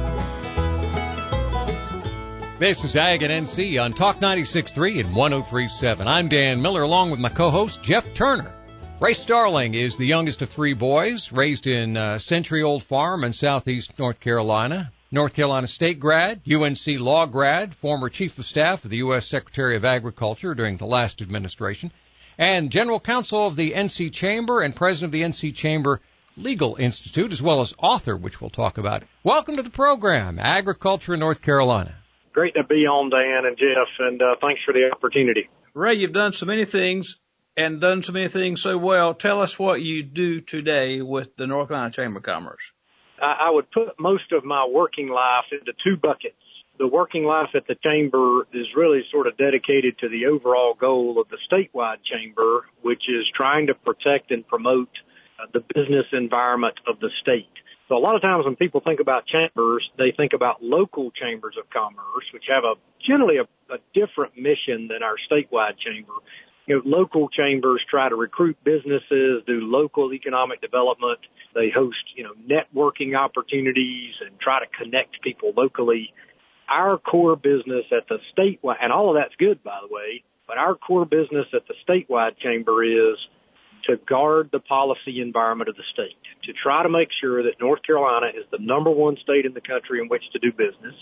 This 2.58 2.86
is 2.86 2.96
Ag 2.96 3.22
and 3.22 3.46
NC 3.46 3.84
on 3.84 3.92
Talk 3.92 4.22
96.3 4.22 5.02
and 5.02 5.14
103.7. 5.14 6.06
I'm 6.08 6.30
Dan 6.30 6.62
Miller 6.62 6.84
along 6.84 7.12
with 7.12 7.20
my 7.20 7.28
co-host 7.28 7.84
Jeff 7.84 8.06
Turner. 8.14 8.54
Ray 9.02 9.14
Starling 9.14 9.74
is 9.74 9.98
the 9.98 10.06
youngest 10.06 10.42
of 10.42 10.48
three 10.48 10.72
boys, 10.72 11.34
raised 11.34 11.68
in 11.68 11.98
uh, 11.98 12.14
a 12.14 12.20
Century 12.20 12.64
Old 12.64 12.82
Farm 12.82 13.26
in 13.26 13.34
southeast 13.34 14.00
North 14.00 14.22
Carolina. 14.22 14.94
North 15.12 15.34
Carolina 15.34 15.68
State 15.68 16.00
grad, 16.00 16.44
UNC 16.50 16.98
Law 16.98 17.26
grad, 17.26 17.76
former 17.76 18.08
Chief 18.08 18.40
of 18.40 18.46
Staff 18.46 18.86
of 18.86 18.90
the 18.90 18.98
U.S. 18.98 19.28
Secretary 19.28 19.76
of 19.76 19.84
Agriculture 19.84 20.56
during 20.56 20.78
the 20.78 20.86
last 20.86 21.22
administration, 21.22 21.92
and 22.38 22.72
General 22.72 23.02
Counsel 23.02 23.48
of 23.48 23.58
the 23.58 23.72
NC 23.72 24.14
Chamber 24.14 24.62
and 24.62 24.74
President 24.74 25.10
of 25.10 25.12
the 25.12 25.24
NC 25.24 25.54
Chamber 25.54 26.00
Legal 26.38 26.78
Institute, 26.78 27.34
as 27.34 27.42
well 27.42 27.60
as 27.60 27.76
author, 27.80 28.16
which 28.16 28.40
we'll 28.40 28.50
talk 28.50 28.78
about. 28.78 29.04
Welcome 29.26 29.58
to 29.58 29.62
the 29.62 29.70
program, 29.70 30.40
Agriculture 30.40 31.16
in 31.16 31.20
North 31.20 31.42
Carolina 31.42 31.96
great 32.36 32.54
to 32.56 32.64
be 32.66 32.86
on, 32.86 33.10
Dan 33.10 33.46
and 33.46 33.58
Jeff, 33.58 33.88
and 33.98 34.22
uh, 34.22 34.36
thanks 34.42 34.62
for 34.66 34.74
the 34.74 34.92
opportunity. 34.94 35.50
Ray, 35.74 35.96
you've 35.96 36.12
done 36.12 36.34
so 36.34 36.46
many 36.46 36.66
things 36.66 37.18
and 37.56 37.80
done 37.80 38.04
so 38.04 38.12
many 38.12 38.28
things 38.28 38.62
so 38.62 38.78
well. 38.78 39.14
Tell 39.14 39.42
us 39.42 39.58
what 39.58 39.82
you 39.82 40.04
do 40.04 40.42
today 40.42 41.02
with 41.02 41.38
the 41.38 41.48
North 41.48 41.70
Carolina 41.70 41.92
Chamber 41.92 42.18
of 42.20 42.26
Commerce. 42.26 42.72
I, 43.22 43.48
I 43.48 43.52
would 43.52 43.72
put 43.72 43.98
most 43.98 44.34
of 44.34 44.44
my 44.44 44.68
working 44.70 45.08
life 45.08 45.46
into 45.52 45.72
two 45.82 45.96
buckets. 45.96 46.36
The 46.78 46.88
working 46.88 47.24
life 47.24 47.52
at 47.56 47.68
the 47.68 47.76
chamber 47.76 48.46
is 48.54 48.68
really 48.76 49.04
sort 49.10 49.28
of 49.28 49.38
dedicated 49.38 49.98
to 50.00 50.10
the 50.10 50.26
overall 50.26 50.74
goal 50.74 51.22
of 51.22 51.30
the 51.30 51.38
statewide 51.50 52.04
chamber, 52.04 52.66
which 52.82 53.04
is 53.08 53.26
trying 53.34 53.68
to 53.68 53.76
protect 53.76 54.32
and 54.32 54.46
promote 54.46 54.90
uh, 55.40 55.46
the 55.54 55.62
business 55.74 56.08
environment 56.12 56.76
of 56.86 57.00
the 57.00 57.12
state. 57.22 57.48
So 57.88 57.96
a 57.96 58.00
lot 58.00 58.16
of 58.16 58.22
times 58.22 58.46
when 58.46 58.56
people 58.56 58.82
think 58.82 59.00
about 59.00 59.28
chambers, 59.28 59.88
they 59.98 60.12
think 60.12 60.34
about 60.34 60.64
local 60.64 61.12
chambers 61.12 61.56
of 61.60 61.70
commerce, 61.70 62.26
which 62.34 62.46
have 62.48 62.64
a 62.64 62.74
generally 63.06 63.38
a, 63.38 63.74
a 63.74 63.78
different 63.94 64.38
mission 64.38 64.88
than 64.88 65.04
our 65.04 65.16
statewide 65.30 65.78
chamber. 65.78 66.14
You 66.66 66.78
know, 66.78 66.82
local 66.84 67.30
chambers 67.30 67.84
try 67.88 68.10
to 68.10 68.16
recruit 68.16 68.58
businesses, 68.64 69.44
do 69.46 69.62
local 69.62 70.14
economic 70.14 70.62
development. 70.62 71.20
They 71.54 71.70
host, 71.70 72.04
you 72.16 72.24
know, 72.24 72.34
networking 72.50 73.16
opportunities 73.16 74.16
and 74.26 74.40
try 74.40 74.62
to 74.62 74.66
connect 74.66 75.22
people 75.22 75.54
locally. 75.56 76.12
Our 76.68 76.98
core 76.98 77.36
business 77.36 77.86
at 77.92 78.08
the 78.10 78.18
statewide, 78.36 78.78
and 78.82 78.92
all 78.92 79.10
of 79.10 79.22
that's 79.22 79.36
good, 79.36 79.64
by 79.64 79.80
the 79.88 79.94
way, 79.94 80.24
but 80.48 80.58
our 80.58 80.74
core 80.74 81.06
business 81.06 81.46
at 81.54 81.68
the 81.68 81.76
statewide 81.88 82.40
chamber 82.40 82.84
is 82.84 83.20
to 83.84 83.98
guard 83.98 84.50
the 84.52 84.60
policy 84.60 85.22
environment 85.22 85.70
of 85.70 85.76
the 85.76 85.84
state, 85.94 86.18
to 86.46 86.54
try 86.54 86.84
to 86.84 86.90
make 86.90 87.10
sure 87.20 87.44
that 87.44 87.60
North 87.60 87.84
Carolina 87.84 88.28
is 88.28 88.46
the 88.52 88.60
number 88.60 88.92
one 88.92 89.18
state 89.18 89.46
in 89.46 89.54
the 89.54 89.62
country 89.62 90.00
in 90.00 90.08
which 90.08 90.24
to 90.34 90.40
do 90.40 90.52
business. 90.52 90.96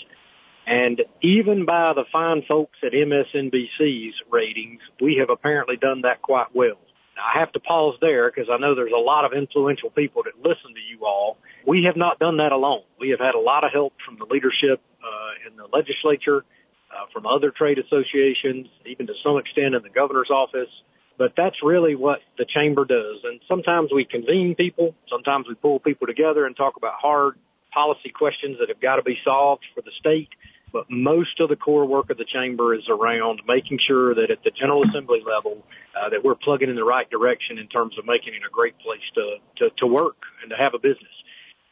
And 0.65 1.01
even 1.21 1.65
by 1.65 1.93
the 1.93 2.05
fine 2.11 2.43
folks 2.47 2.77
at 2.83 2.93
MSNBC's 2.93 4.15
ratings, 4.31 4.79
we 5.01 5.17
have 5.19 5.29
apparently 5.29 5.75
done 5.75 6.01
that 6.01 6.21
quite 6.21 6.55
well. 6.55 6.77
Now, 7.15 7.23
I 7.35 7.39
have 7.39 7.51
to 7.51 7.59
pause 7.59 7.95
there 8.01 8.31
because 8.31 8.49
I 8.51 8.57
know 8.57 8.73
there's 8.73 8.93
a 8.95 8.99
lot 8.99 9.25
of 9.25 9.33
influential 9.33 9.89
people 9.89 10.23
that 10.23 10.37
listen 10.37 10.73
to 10.73 10.79
you 10.79 11.05
all. 11.05 11.37
We 11.67 11.83
have 11.83 11.97
not 11.97 12.17
done 12.17 12.37
that 12.37 12.51
alone. 12.51 12.83
We 12.99 13.09
have 13.09 13.19
had 13.19 13.35
a 13.35 13.39
lot 13.39 13.63
of 13.63 13.71
help 13.71 13.93
from 14.05 14.17
the 14.17 14.25
leadership 14.25 14.81
uh, 15.03 15.49
in 15.49 15.57
the 15.57 15.67
legislature, 15.71 16.45
uh, 16.89 17.05
from 17.11 17.27
other 17.27 17.51
trade 17.51 17.77
associations, 17.77 18.67
even 18.85 19.07
to 19.07 19.13
some 19.23 19.37
extent 19.37 19.75
in 19.75 19.83
the 19.83 19.89
governor's 19.89 20.31
office. 20.31 20.69
But 21.17 21.33
that's 21.37 21.57
really 21.63 21.95
what 21.95 22.19
the 22.37 22.45
chamber 22.45 22.85
does. 22.85 23.19
And 23.23 23.39
sometimes 23.47 23.91
we 23.93 24.05
convene 24.05 24.55
people. 24.55 24.95
Sometimes 25.07 25.47
we 25.47 25.55
pull 25.55 25.79
people 25.79 26.07
together 26.07 26.45
and 26.45 26.55
talk 26.55 26.75
about 26.77 26.93
hard 26.95 27.35
policy 27.71 28.09
questions 28.09 28.57
that 28.59 28.69
have 28.69 28.79
got 28.79 28.97
to 28.97 29.03
be 29.03 29.17
solved 29.23 29.63
for 29.75 29.81
the 29.81 29.91
state. 29.99 30.29
But 30.71 30.89
most 30.89 31.39
of 31.39 31.49
the 31.49 31.55
core 31.55 31.85
work 31.85 32.09
of 32.09 32.17
the 32.17 32.25
chamber 32.25 32.73
is 32.73 32.89
around 32.89 33.41
making 33.47 33.77
sure 33.85 34.15
that 34.15 34.31
at 34.31 34.43
the 34.43 34.49
General 34.49 34.83
Assembly 34.83 35.21
level, 35.23 35.63
uh, 35.95 36.09
that 36.09 36.23
we're 36.23 36.35
plugging 36.35 36.69
in 36.69 36.75
the 36.75 36.83
right 36.83 37.07
direction 37.07 37.59
in 37.59 37.67
terms 37.67 37.97
of 37.99 38.05
making 38.07 38.33
it 38.33 38.41
a 38.45 38.49
great 38.49 38.77
place 38.79 39.03
to, 39.13 39.37
to, 39.57 39.69
to 39.77 39.85
work 39.85 40.17
and 40.41 40.49
to 40.49 40.57
have 40.57 40.73
a 40.73 40.79
business. 40.79 41.13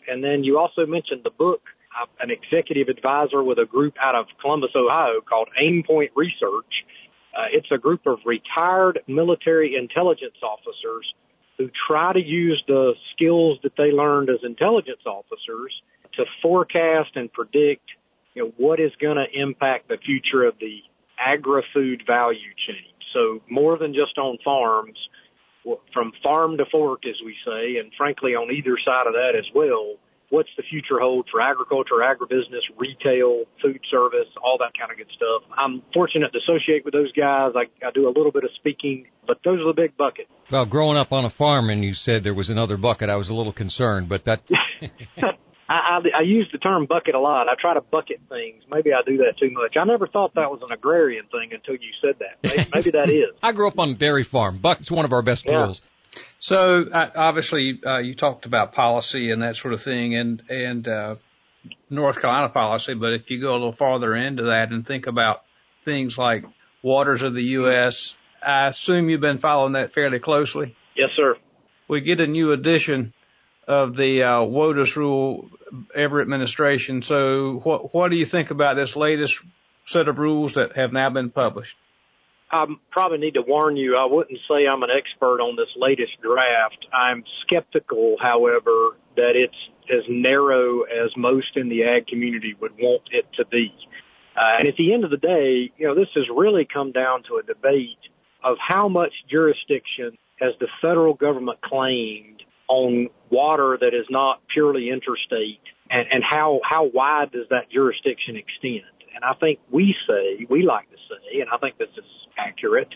And 0.08 0.24
then 0.24 0.44
you 0.44 0.60
also 0.60 0.86
mentioned 0.86 1.22
the 1.24 1.32
book. 1.32 1.62
I'm 2.00 2.08
an 2.20 2.30
executive 2.30 2.90
advisor 2.90 3.44
with 3.44 3.58
a 3.58 3.66
group 3.66 3.96
out 4.00 4.16
of 4.16 4.28
Columbus, 4.40 4.72
Ohio 4.76 5.20
called 5.22 5.50
Aimpoint 5.60 6.12
Research 6.16 6.86
uh, 7.36 7.46
it's 7.52 7.72
a 7.72 7.78
group 7.78 8.06
of 8.06 8.20
retired 8.26 9.00
military 9.08 9.76
intelligence 9.76 10.36
officers 10.44 11.14
who 11.58 11.70
try 11.88 12.14
to 12.14 12.22
use 12.22 12.64
the 12.68 12.94
skills 13.12 13.60
that 13.64 13.74
they 13.78 13.92
learned 13.92 14.30
as 14.30 14.40
intelligence 14.44 15.02
officers 15.06 15.82
to 16.14 16.26
forecast 16.42 17.12
and 17.16 17.32
predict 17.32 17.90
you 18.34 18.44
know, 18.44 18.54
what 18.58 18.80
is 18.80 18.92
going 19.00 19.18
to 19.18 19.26
impact 19.40 19.88
the 19.88 19.98
future 19.98 20.44
of 20.44 20.56
the 20.60 20.82
agri-food 21.20 22.04
value 22.08 22.54
chain. 22.68 22.92
So 23.14 23.42
more 23.50 23.78
than 23.78 23.94
just 23.94 24.18
on 24.18 24.38
farms, 24.44 24.98
from 25.94 26.12
farm 26.24 26.58
to 26.58 26.66
fork, 26.72 27.06
as 27.06 27.16
we 27.24 27.36
say, 27.46 27.78
and 27.78 27.92
frankly 27.98 28.36
on 28.36 28.52
either 28.52 28.78
side 28.84 29.08
of 29.08 29.14
that 29.14 29.34
as 29.38 29.46
well, 29.54 29.96
what's 30.32 30.50
the 30.58 30.64
future 30.64 31.00
hold 31.00 31.28
for 31.30 31.42
agriculture, 31.42 31.96
agribusiness, 31.96 32.64
retail, 32.78 33.44
food 33.62 33.82
service, 33.92 34.28
all 34.42 34.58
that 34.58 34.72
kind 34.78 34.92
of 34.92 34.98
good 34.98 35.12
stuff. 35.14 35.44
I'm 35.56 35.84
fortunate 35.94 36.32
to 36.32 36.40
associate 36.40 36.84
with 36.84 36.94
those 36.94 37.12
guys. 37.12 37.52
I, 37.56 37.68
I 37.86 37.92
do 37.92 38.08
a 38.08 38.14
little 38.16 38.32
bit 38.32 38.46
of 38.46 38.50
speaking, 38.56 39.08
but 39.28 39.40
those 39.44 39.60
are 39.60 39.68
the 39.68 39.74
big 39.74 39.96
buckets. 39.98 40.30
Well, 40.50 40.66
growing 40.66 40.98
up 40.98 41.12
on 41.12 41.26
a 41.26 41.30
farm 41.30 41.70
and 41.70 41.84
you 41.84 41.94
said 41.94 42.24
there 42.24 42.34
was 42.34 42.50
another 42.50 42.78
bucket, 42.78 43.10
I 43.10 43.18
was 43.18 43.30
a 43.30 43.36
little 43.36 43.54
concerned, 43.54 44.10
but 44.10 44.24
that. 44.24 44.42
I, 45.72 46.02
I, 46.04 46.20
I 46.20 46.22
use 46.24 46.50
the 46.52 46.58
term 46.58 46.86
bucket 46.86 47.16
a 47.16 47.20
lot. 47.20 47.48
I 47.48 47.54
try 47.60 47.74
to 47.74 47.82
bucket 47.82 48.20
things. 48.28 48.64
Maybe 48.70 48.92
I 48.92 49.02
do 49.06 49.18
that 49.18 49.38
too 49.38 49.52
much. 49.52 49.78
I 49.78 49.86
never 49.86 50.06
thought 50.06 50.36
that 50.36 50.52
was 50.52 50.60
an 50.64 50.72
agrarian 50.72 51.26
thing 51.28 51.54
until 51.54 51.76
you 51.76 51.92
said 52.02 52.16
that. 52.20 52.40
Maybe, 52.44 52.70
maybe 52.74 52.92
that 52.92 53.10
is. 53.14 53.38
I 53.42 53.54
grew 53.54 53.70
up 53.70 53.80
on 53.80 53.90
a 53.90 53.94
dairy 53.94 54.24
farm. 54.24 54.58
Bucket's 54.58 54.92
one 54.92 55.06
of 55.06 55.14
our 55.14 55.22
best 55.22 55.46
yeah. 55.46 55.66
tools. 55.66 55.82
So 56.42 56.86
uh, 56.92 57.10
obviously, 57.16 57.80
uh, 57.86 58.00
you 58.00 58.16
talked 58.16 58.48
about 58.48 58.74
policy 58.74 59.30
and 59.30 59.44
that 59.44 59.56
sort 59.56 59.76
of 59.76 59.84
thing, 59.84 60.16
and 60.16 60.42
and 60.50 60.88
uh, 60.88 61.16
North 61.88 62.20
Carolina 62.20 62.50
policy. 62.50 62.96
But 62.96 63.14
if 63.14 63.30
you 63.30 63.40
go 63.40 63.52
a 63.52 63.54
little 63.54 63.74
farther 63.74 64.16
into 64.16 64.44
that 64.46 64.72
and 64.72 64.86
think 64.86 65.06
about 65.06 65.44
things 65.86 66.18
like 66.18 66.44
waters 66.82 67.22
of 67.22 67.36
the 67.36 67.44
U.S., 67.44 68.16
I 68.42 68.70
assume 68.70 69.08
you've 69.08 69.22
been 69.22 69.38
following 69.38 69.74
that 69.74 69.94
fairly 69.94 70.18
closely. 70.18 70.76
Yes, 70.96 71.12
sir. 71.16 71.38
We 71.88 72.02
get 72.02 72.20
a 72.20 72.26
new 72.28 72.54
edition 72.54 73.14
of 73.68 73.96
the 73.96 74.24
uh, 74.24 74.40
WOTUS 74.40 74.96
rule 74.96 75.48
every 75.94 76.24
administration. 76.24 77.04
So, 77.04 77.62
what 77.64 77.94
what 77.94 78.10
do 78.10 78.18
you 78.18 78.26
think 78.26 78.50
about 78.50 78.78
this 78.78 78.96
latest 78.96 79.40
set 79.86 80.08
of 80.08 80.18
rules 80.18 80.56
that 80.56 80.76
have 80.76 80.92
now 80.92 81.12
been 81.12 81.30
published? 81.30 81.78
I 82.52 82.66
probably 82.92 83.18
need 83.18 83.36
to 83.36 83.42
warn 83.42 83.78
you, 83.78 83.96
I 83.96 84.06
wouldn't 84.06 84.40
say 84.48 84.68
I'm 84.68 84.84
an 84.84 84.90
expert 84.92 85.40
on 85.40 85.56
this 85.56 85.70
latest 85.76 86.14
draft. 86.22 86.86
I'm 86.94 87.24
skeptical, 87.42 88.18
however, 88.20 88.98
that 89.16 89.36
it's 89.36 89.56
as 89.90 90.04
narrow 90.10 90.82
as 90.82 91.12
most 91.16 91.56
in 91.56 91.70
the 91.70 91.84
ag 91.84 92.08
community 92.08 92.56
would 92.60 92.74
want 92.78 93.04
it 93.12 93.26
to 93.38 93.46
be. 93.46 93.74
Uh, 94.36 94.60
and 94.60 94.68
at 94.68 94.76
the 94.76 94.94
end 94.94 95.04
of 95.04 95.12
the 95.12 95.18
day, 95.18 95.72
you 95.78 95.88
know, 95.88 95.96
this 95.96 96.10
has 96.16 96.26
really 96.34 96.66
come 96.72 96.92
down 96.92 97.24
to 97.24 97.38
a 97.38 97.44
debate 97.44 98.00
of 98.44 98.58
how 98.60 98.88
much 98.88 99.14
jurisdiction 99.30 100.18
has 100.40 100.54
the 100.60 100.68
federal 100.82 101.14
government 101.14 101.62
claimed 101.62 102.44
on 102.68 103.10
water 103.30 103.78
that 103.80 103.94
is 103.94 104.06
not 104.10 104.42
purely 104.48 104.90
interstate 104.90 105.62
and, 105.90 106.08
and 106.12 106.24
how, 106.24 106.62
how 106.64 106.86
wide 106.86 107.32
does 107.32 107.48
that 107.50 107.70
jurisdiction 107.70 108.38
extend? 108.38 108.84
And 109.14 109.24
I 109.24 109.34
think 109.34 109.60
we 109.70 109.96
say, 110.08 110.46
we 110.50 110.64
like 110.64 110.90
to 110.90 110.98
say, 110.98 111.42
and 111.42 111.50
I 111.54 111.58
think 111.58 111.78
this 111.78 111.90
is 111.98 112.06
accurate, 112.38 112.94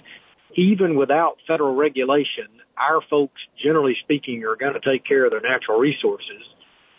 even 0.55 0.95
without 0.95 1.37
federal 1.47 1.75
regulation, 1.75 2.47
our 2.77 3.01
folks, 3.09 3.41
generally 3.61 3.95
speaking, 4.01 4.43
are 4.43 4.55
going 4.55 4.73
to 4.73 4.79
take 4.79 5.05
care 5.05 5.25
of 5.25 5.31
their 5.31 5.41
natural 5.41 5.79
resources. 5.79 6.43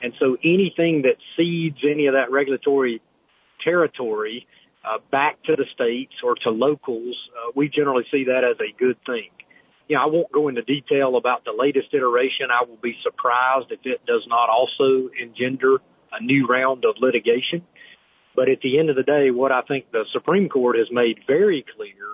And 0.02 0.12
so 0.18 0.36
anything 0.44 1.02
that 1.02 1.16
cedes 1.36 1.78
any 1.82 2.06
of 2.06 2.14
that 2.14 2.30
regulatory 2.30 3.00
territory 3.62 4.46
uh, 4.84 4.98
back 5.10 5.42
to 5.44 5.56
the 5.56 5.64
states 5.74 6.12
or 6.22 6.34
to 6.36 6.50
locals, 6.50 7.16
uh, 7.34 7.52
we 7.54 7.68
generally 7.68 8.04
see 8.10 8.24
that 8.24 8.44
as 8.44 8.56
a 8.60 8.72
good 8.78 8.98
thing. 9.06 9.30
You 9.88 9.96
know, 9.96 10.02
I 10.02 10.06
won't 10.06 10.30
go 10.32 10.48
into 10.48 10.62
detail 10.62 11.16
about 11.16 11.44
the 11.44 11.52
latest 11.56 11.88
iteration. 11.92 12.48
I 12.50 12.64
will 12.64 12.78
be 12.80 12.96
surprised 13.02 13.70
if 13.70 13.80
it 13.84 14.04
does 14.06 14.26
not 14.26 14.48
also 14.48 15.08
engender 15.18 15.78
a 16.12 16.22
new 16.22 16.46
round 16.46 16.84
of 16.84 16.96
litigation. 17.00 17.62
But 18.36 18.50
at 18.50 18.60
the 18.60 18.78
end 18.78 18.90
of 18.90 18.96
the 18.96 19.02
day, 19.02 19.30
what 19.30 19.50
I 19.50 19.62
think 19.62 19.90
the 19.90 20.04
Supreme 20.12 20.48
Court 20.48 20.76
has 20.76 20.88
made 20.92 21.20
very 21.26 21.64
clear 21.74 22.06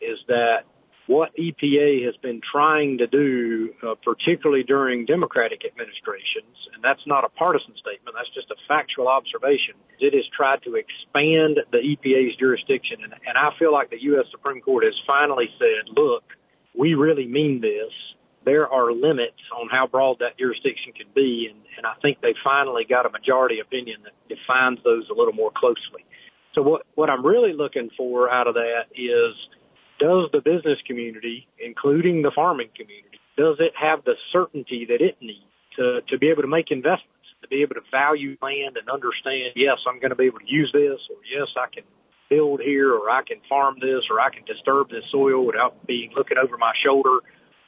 is 0.00 0.18
that 0.28 0.64
what 1.06 1.34
EPA 1.36 2.04
has 2.04 2.16
been 2.16 2.40
trying 2.42 2.98
to 2.98 3.06
do, 3.06 3.72
uh, 3.82 3.94
particularly 4.04 4.64
during 4.64 5.06
Democratic 5.06 5.64
administrations, 5.64 6.68
and 6.74 6.82
that's 6.82 7.06
not 7.06 7.24
a 7.24 7.28
partisan 7.28 7.74
statement, 7.76 8.16
that's 8.16 8.34
just 8.34 8.50
a 8.50 8.56
factual 8.68 9.08
observation, 9.08 9.74
it 9.98 10.12
has 10.14 10.24
tried 10.36 10.62
to 10.64 10.74
expand 10.74 11.60
the 11.70 11.78
EPA's 11.78 12.36
jurisdiction. 12.36 12.98
And, 13.04 13.14
and 13.26 13.38
I 13.38 13.50
feel 13.58 13.72
like 13.72 13.90
the 13.90 14.02
U.S. 14.02 14.26
Supreme 14.30 14.60
Court 14.60 14.84
has 14.84 14.94
finally 15.06 15.48
said, 15.58 15.96
look, 15.96 16.24
we 16.78 16.94
really 16.94 17.26
mean 17.26 17.60
this 17.60 17.92
there 18.46 18.72
are 18.72 18.92
limits 18.92 19.42
on 19.54 19.68
how 19.68 19.88
broad 19.88 20.20
that 20.20 20.38
jurisdiction 20.38 20.92
can 20.92 21.08
be, 21.14 21.48
and, 21.50 21.60
and 21.76 21.84
I 21.84 21.94
think 22.00 22.22
they 22.22 22.34
finally 22.42 22.86
got 22.88 23.04
a 23.04 23.10
majority 23.10 23.58
opinion 23.58 24.02
that 24.04 24.14
defines 24.34 24.78
those 24.84 25.10
a 25.10 25.14
little 25.14 25.34
more 25.34 25.50
closely. 25.54 26.06
So 26.54 26.62
what, 26.62 26.86
what 26.94 27.10
I'm 27.10 27.26
really 27.26 27.52
looking 27.52 27.90
for 27.96 28.30
out 28.30 28.46
of 28.46 28.54
that 28.54 28.86
is, 28.94 29.34
does 29.98 30.30
the 30.32 30.40
business 30.40 30.78
community, 30.86 31.48
including 31.58 32.22
the 32.22 32.30
farming 32.30 32.68
community, 32.74 33.18
does 33.36 33.56
it 33.58 33.72
have 33.78 34.04
the 34.04 34.14
certainty 34.32 34.86
that 34.88 35.02
it 35.02 35.16
needs 35.20 35.44
to, 35.76 36.00
to 36.08 36.18
be 36.18 36.28
able 36.28 36.42
to 36.42 36.48
make 36.48 36.70
investments, 36.70 37.12
to 37.42 37.48
be 37.48 37.62
able 37.62 37.74
to 37.74 37.82
value 37.90 38.36
land 38.40 38.76
and 38.76 38.88
understand, 38.88 39.52
yes, 39.56 39.78
I'm 39.86 39.98
going 39.98 40.10
to 40.10 40.16
be 40.16 40.26
able 40.26 40.38
to 40.38 40.50
use 40.50 40.70
this, 40.72 41.00
or 41.10 41.16
yes, 41.28 41.48
I 41.56 41.66
can 41.74 41.84
build 42.30 42.60
here, 42.60 42.94
or 42.94 43.10
I 43.10 43.22
can 43.22 43.38
farm 43.48 43.76
this, 43.80 44.04
or 44.08 44.20
I 44.20 44.30
can 44.30 44.44
disturb 44.44 44.90
this 44.90 45.04
soil 45.10 45.44
without 45.44 45.86
being 45.86 46.12
looking 46.16 46.38
over 46.38 46.56
my 46.56 46.72
shoulder 46.82 47.20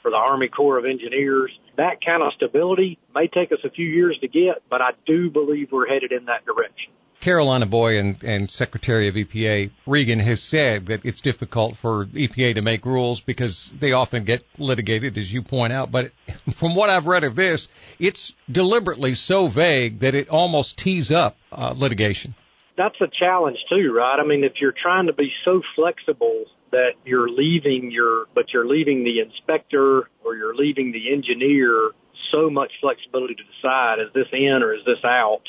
for 0.03 0.11
the 0.11 0.17
Army 0.17 0.49
Corps 0.49 0.79
of 0.79 0.85
Engineers. 0.85 1.51
That 1.77 2.05
kind 2.05 2.23
of 2.23 2.33
stability 2.33 2.99
may 3.15 3.29
take 3.29 3.53
us 3.53 3.61
a 3.65 3.71
few 3.71 3.87
years 3.87 4.19
to 4.21 4.29
get, 4.29 4.63
but 4.71 4.81
I 4.81 4.91
do 5.07 5.31
believe 5.31 5.73
we're 5.73 5.89
headed 5.89 6.13
in 6.13 6.27
that 6.27 6.45
direction. 6.45 6.93
Carolina 7.21 7.67
Boy 7.67 7.99
and, 7.99 8.23
and 8.23 8.49
Secretary 8.49 9.09
of 9.09 9.17
EPA 9.17 9.71
Regan 9.87 10.21
has 10.21 10.41
said 10.41 10.87
that 10.87 11.05
it's 11.05 11.21
difficult 11.21 11.77
for 11.77 12.07
EPA 12.07 12.55
to 12.55 12.63
make 12.63 12.87
rules 12.87 13.21
because 13.21 13.73
they 13.79 13.93
often 13.93 14.25
get 14.25 14.47
litigated, 14.57 15.19
as 15.19 15.33
you 15.33 15.43
point 15.43 15.73
out. 15.73 15.91
But 15.91 16.13
from 16.53 16.75
what 16.77 16.91
I've 16.91 17.07
read 17.07 17.25
of 17.25 17.35
this, 17.35 17.69
it's 17.99 18.35
deliberately 18.51 19.15
so 19.15 19.49
vague 19.49 20.01
that 20.01 20.15
it 20.15 20.29
almost 20.29 20.79
tees 20.79 21.11
up 21.11 21.37
uh, 21.51 21.75
litigation. 21.77 22.35
That's 22.77 23.01
a 23.01 23.09
challenge 23.09 23.59
too, 23.69 23.93
right? 23.93 24.21
I 24.21 24.25
mean, 24.25 24.45
if 24.45 24.61
you're 24.61 24.73
trying 24.73 25.07
to 25.07 25.13
be 25.13 25.33
so 25.45 25.63
flexible 25.75 26.45
that 26.71 26.93
you're 27.05 27.29
leaving 27.29 27.91
your, 27.91 28.27
but 28.35 28.53
you're 28.53 28.67
leaving 28.67 29.05
the 29.05 29.21
inspector 29.21 30.09
or 30.25 30.35
you're 30.37 30.55
leaving 30.55 30.93
the 30.93 31.13
engineer 31.13 31.93
so 32.31 32.51
much 32.51 32.73
flexibility 32.81 33.35
to 33.35 33.43
decide 33.45 34.01
is 34.01 34.13
this 34.15 34.27
in 34.33 34.63
or 34.63 34.75
is 34.75 34.85
this 34.85 35.03
out. 35.05 35.43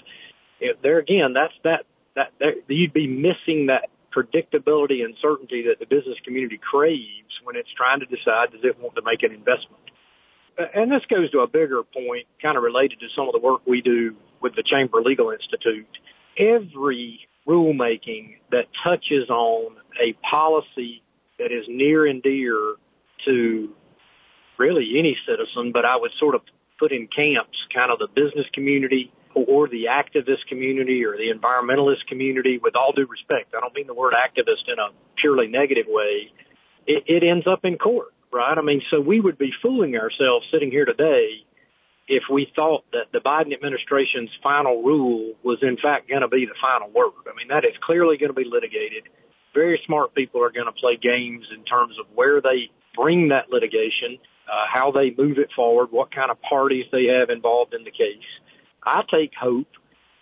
If 0.60 0.82
there 0.82 1.00
again, 1.00 1.34
that's 1.34 1.54
that, 1.64 1.86
that, 2.16 2.32
that 2.40 2.54
you'd 2.68 2.94
be 2.94 3.08
missing 3.08 3.68
that 3.68 3.90
predictability 4.16 5.04
and 5.04 5.16
certainty 5.22 5.66
that 5.68 5.80
the 5.80 5.86
business 5.86 6.18
community 6.24 6.60
craves 6.60 7.40
when 7.44 7.56
it's 7.56 7.70
trying 7.76 8.00
to 8.00 8.06
decide 8.06 8.52
does 8.52 8.62
it 8.64 8.80
want 8.80 8.96
to 8.96 9.02
make 9.04 9.24
an 9.24 9.32
investment. 9.32 9.82
And 10.76 10.92
this 10.92 11.04
goes 11.10 11.32
to 11.32 11.40
a 11.40 11.48
bigger 11.48 11.84
point, 11.84 12.28
kind 12.42 12.58
of 12.58 12.64
related 12.64 13.00
to 13.00 13.08
some 13.16 13.28
of 13.28 13.34
the 13.34 13.40
work 13.40 13.62
we 13.66 13.82
do 13.82 14.16
with 14.42 14.56
the 14.56 14.64
Chamber 14.64 15.02
Legal 15.02 15.32
Institute. 15.32 15.88
Every 16.38 17.28
rulemaking 17.48 18.38
that 18.52 18.66
touches 18.84 19.30
on 19.30 19.76
a 20.02 20.14
policy 20.30 21.02
that 21.40 21.52
is 21.52 21.66
near 21.68 22.06
and 22.06 22.22
dear 22.22 22.76
to 23.26 23.70
really 24.58 25.00
any 25.00 25.18
citizen, 25.28 25.72
but 25.72 25.86
I 25.86 25.96
would 25.98 26.12
sort 26.20 26.36
of 26.36 26.42
put 26.78 26.92
in 26.92 27.08
camps 27.08 27.58
kind 27.74 27.92
of 27.92 28.00
the 28.00 28.08
business 28.08 28.46
community 28.54 29.12
or 29.34 29.68
the 29.68 29.86
activist 29.86 30.46
community 30.48 31.06
or 31.06 31.16
the 31.18 31.32
environmentalist 31.32 32.06
community 32.08 32.60
with 32.62 32.76
all 32.76 32.92
due 32.92 33.06
respect. 33.06 33.54
I 33.56 33.60
don't 33.62 33.74
mean 33.74 33.88
the 33.88 33.94
word 33.94 34.14
activist 34.14 34.68
in 34.68 34.80
a 34.80 34.90
purely 35.16 35.48
negative 35.48 35.86
way. 35.88 36.32
It, 36.88 37.04
it 37.08 37.24
ends 37.24 37.48
up 37.48 37.64
in 37.64 37.78
court, 37.78 38.14
right? 38.32 38.58
I 38.58 38.62
mean, 38.62 38.82
so 38.90 39.00
we 39.00 39.20
would 39.20 39.38
be 39.38 39.52
fooling 39.62 39.96
ourselves 39.96 40.46
sitting 40.52 40.72
here 40.72 40.86
today 40.86 41.46
if 42.08 42.24
we 42.32 42.52
thought 42.56 42.84
that 42.92 43.12
the 43.14 43.20
Biden 43.20 43.54
administration's 43.54 44.32
final 44.42 44.82
rule 44.82 45.34
was 45.44 45.60
in 45.62 45.78
fact 45.78 46.10
going 46.10 46.22
to 46.22 46.28
be 46.28 46.46
the 46.46 46.56
final 46.60 46.90
word. 46.90 47.14
I 47.32 47.36
mean, 47.38 47.50
that 47.50 47.66
is 47.66 47.74
clearly 47.82 48.18
going 48.18 48.32
to 48.32 48.34
be 48.34 48.46
litigated 48.46 49.04
very 49.54 49.82
smart 49.86 50.14
people 50.14 50.44
are 50.44 50.52
going 50.52 50.66
to 50.66 50.72
play 50.72 50.98
games 51.02 51.46
in 51.56 51.64
terms 51.64 51.98
of 52.00 52.06
where 52.16 52.42
they 52.42 52.70
bring 52.96 53.30
that 53.30 53.50
litigation, 53.50 54.18
uh, 54.48 54.66
how 54.72 54.92
they 54.92 55.14
move 55.18 55.38
it 55.38 55.50
forward, 55.56 55.92
what 55.92 56.14
kind 56.14 56.32
of 56.32 56.42
parties 56.42 56.86
they 56.92 57.06
have 57.06 57.30
involved 57.30 57.74
in 57.74 57.84
the 57.84 57.92
case. 57.92 58.28
I 58.84 59.04
take 59.10 59.32
hope 59.40 59.68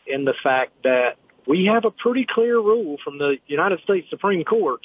in 0.06 0.26
the 0.26 0.34
fact 0.44 0.72
that 0.84 1.18
we 1.48 1.70
have 1.74 1.86
a 1.86 1.92
pretty 1.92 2.26
clear 2.30 2.58
rule 2.58 2.98
from 3.04 3.18
the 3.18 3.38
United 3.48 3.80
States 3.82 4.08
Supreme 4.10 4.44
Court 4.44 4.82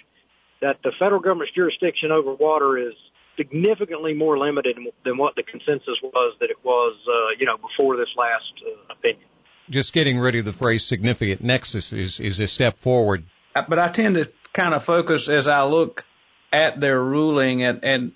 that 0.60 0.76
the 0.84 0.92
federal 0.98 1.20
government's 1.20 1.54
jurisdiction 1.54 2.12
over 2.12 2.32
water 2.34 2.78
is 2.78 2.94
significantly 3.36 4.14
more 4.14 4.38
limited 4.38 4.78
than 5.04 5.16
what 5.16 5.34
the 5.34 5.42
consensus 5.42 5.98
was 6.02 6.36
that 6.40 6.50
it 6.50 6.58
was, 6.62 6.96
uh, 7.08 7.36
you 7.38 7.46
know, 7.46 7.56
before 7.56 7.96
this 7.96 8.08
last 8.16 8.52
uh, 8.64 8.92
opinion. 8.92 9.26
Just 9.70 9.92
getting 9.92 10.18
rid 10.18 10.34
of 10.36 10.44
the 10.44 10.52
phrase 10.52 10.84
significant 10.84 11.42
nexus 11.42 11.92
is, 11.92 12.20
is 12.20 12.40
a 12.40 12.46
step 12.46 12.78
forward 12.78 13.24
but 13.54 13.78
I 13.78 13.88
tend 13.88 14.16
to 14.16 14.30
kind 14.52 14.74
of 14.74 14.84
focus 14.84 15.28
as 15.28 15.48
I 15.48 15.64
look 15.64 16.04
at 16.52 16.80
their 16.80 17.02
ruling 17.02 17.62
and, 17.62 17.84
and, 17.84 18.12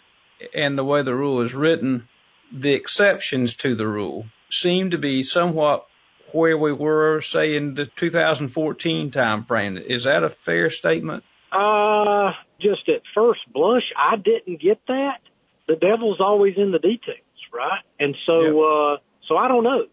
and 0.55 0.77
the 0.77 0.85
way 0.85 1.03
the 1.03 1.15
rule 1.15 1.41
is 1.43 1.55
written, 1.55 2.09
the 2.53 2.73
exceptions 2.73 3.57
to 3.57 3.75
the 3.75 3.87
rule 3.87 4.27
seem 4.51 4.91
to 4.91 4.99
be 4.99 5.23
somewhat 5.23 5.87
where 6.33 6.59
we 6.59 6.73
were, 6.73 7.21
say, 7.21 7.57
in 7.57 7.75
the 7.75 7.87
2014 7.87 9.11
time 9.11 9.45
frame. 9.45 9.79
Is 9.79 10.05
that 10.05 10.23
a 10.23 10.31
fair 10.31 10.71
statement? 10.71 11.25
Uh, 11.51 12.33
just 12.61 12.89
at 12.89 13.03
first 13.15 13.41
blush, 13.53 13.93
I 13.97 14.17
didn't 14.17 14.61
get 14.61 14.81
that. 14.89 15.21
The 15.69 15.77
devil's 15.77 16.21
always 16.21 16.55
in 16.57 16.73
the 16.73 16.79
details, 16.79 17.19
right? 17.53 17.81
And 17.99 18.17
so, 18.27 18.41
yep. 18.41 18.53
uh, 18.53 18.97
so 19.27 19.37
I 19.37 19.49
don't 19.49 19.65
know. 19.65 19.87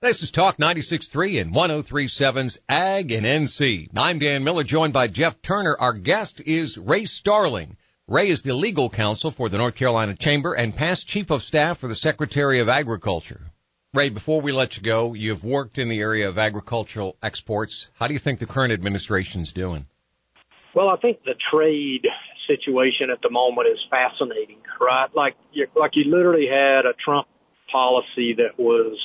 This 0.00 0.22
is 0.22 0.30
Talk 0.30 0.58
96.3 0.58 1.40
and 1.40 1.52
103.7's 1.52 2.60
Ag 2.68 3.10
and 3.10 3.26
NC. 3.26 3.88
I'm 3.96 4.20
Dan 4.20 4.44
Miller, 4.44 4.62
joined 4.62 4.92
by 4.92 5.08
Jeff 5.08 5.42
Turner. 5.42 5.76
Our 5.76 5.92
guest 5.92 6.40
is 6.40 6.78
Ray 6.78 7.04
Starling. 7.04 7.76
Ray 8.06 8.28
is 8.28 8.42
the 8.42 8.54
legal 8.54 8.90
counsel 8.90 9.32
for 9.32 9.48
the 9.48 9.58
North 9.58 9.74
Carolina 9.74 10.14
Chamber 10.14 10.54
and 10.54 10.72
past 10.72 11.08
chief 11.08 11.30
of 11.30 11.42
staff 11.42 11.78
for 11.78 11.88
the 11.88 11.96
Secretary 11.96 12.60
of 12.60 12.68
Agriculture. 12.68 13.50
Ray, 13.92 14.10
before 14.10 14.40
we 14.40 14.52
let 14.52 14.76
you 14.76 14.84
go, 14.84 15.14
you've 15.14 15.42
worked 15.42 15.78
in 15.78 15.88
the 15.88 15.98
area 15.98 16.28
of 16.28 16.38
agricultural 16.38 17.16
exports. 17.20 17.90
How 17.94 18.06
do 18.06 18.12
you 18.12 18.20
think 18.20 18.38
the 18.38 18.46
current 18.46 18.72
administration's 18.72 19.52
doing? 19.52 19.84
Well, 20.74 20.90
I 20.90 20.96
think 20.98 21.24
the 21.24 21.34
trade 21.50 22.06
situation 22.46 23.10
at 23.10 23.20
the 23.20 23.30
moment 23.30 23.66
is 23.66 23.84
fascinating, 23.90 24.58
right? 24.80 25.08
Like, 25.12 25.34
like 25.74 25.90
you 25.94 26.04
literally 26.04 26.46
had 26.46 26.86
a 26.86 26.92
Trump 27.04 27.26
policy 27.72 28.34
that 28.34 28.60
was 28.60 28.96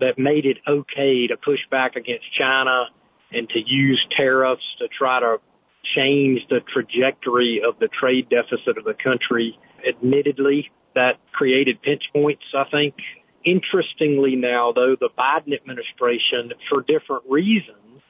that 0.00 0.18
made 0.18 0.46
it 0.46 0.58
okay 0.66 1.26
to 1.28 1.36
push 1.36 1.60
back 1.70 1.96
against 1.96 2.32
China 2.32 2.86
and 3.32 3.48
to 3.50 3.60
use 3.64 4.04
tariffs 4.10 4.64
to 4.78 4.88
try 4.88 5.20
to 5.20 5.38
change 5.94 6.46
the 6.48 6.60
trajectory 6.60 7.62
of 7.66 7.78
the 7.78 7.88
trade 7.88 8.28
deficit 8.28 8.76
of 8.76 8.84
the 8.84 8.94
country. 8.94 9.58
Admittedly, 9.86 10.70
that 10.94 11.18
created 11.32 11.80
pinch 11.82 12.02
points, 12.12 12.44
I 12.54 12.64
think. 12.70 12.94
Interestingly 13.44 14.36
now, 14.36 14.72
though, 14.72 14.96
the 15.00 15.08
Biden 15.16 15.54
administration, 15.54 16.52
for 16.68 16.82
different 16.82 17.24
reasons, 17.28 18.02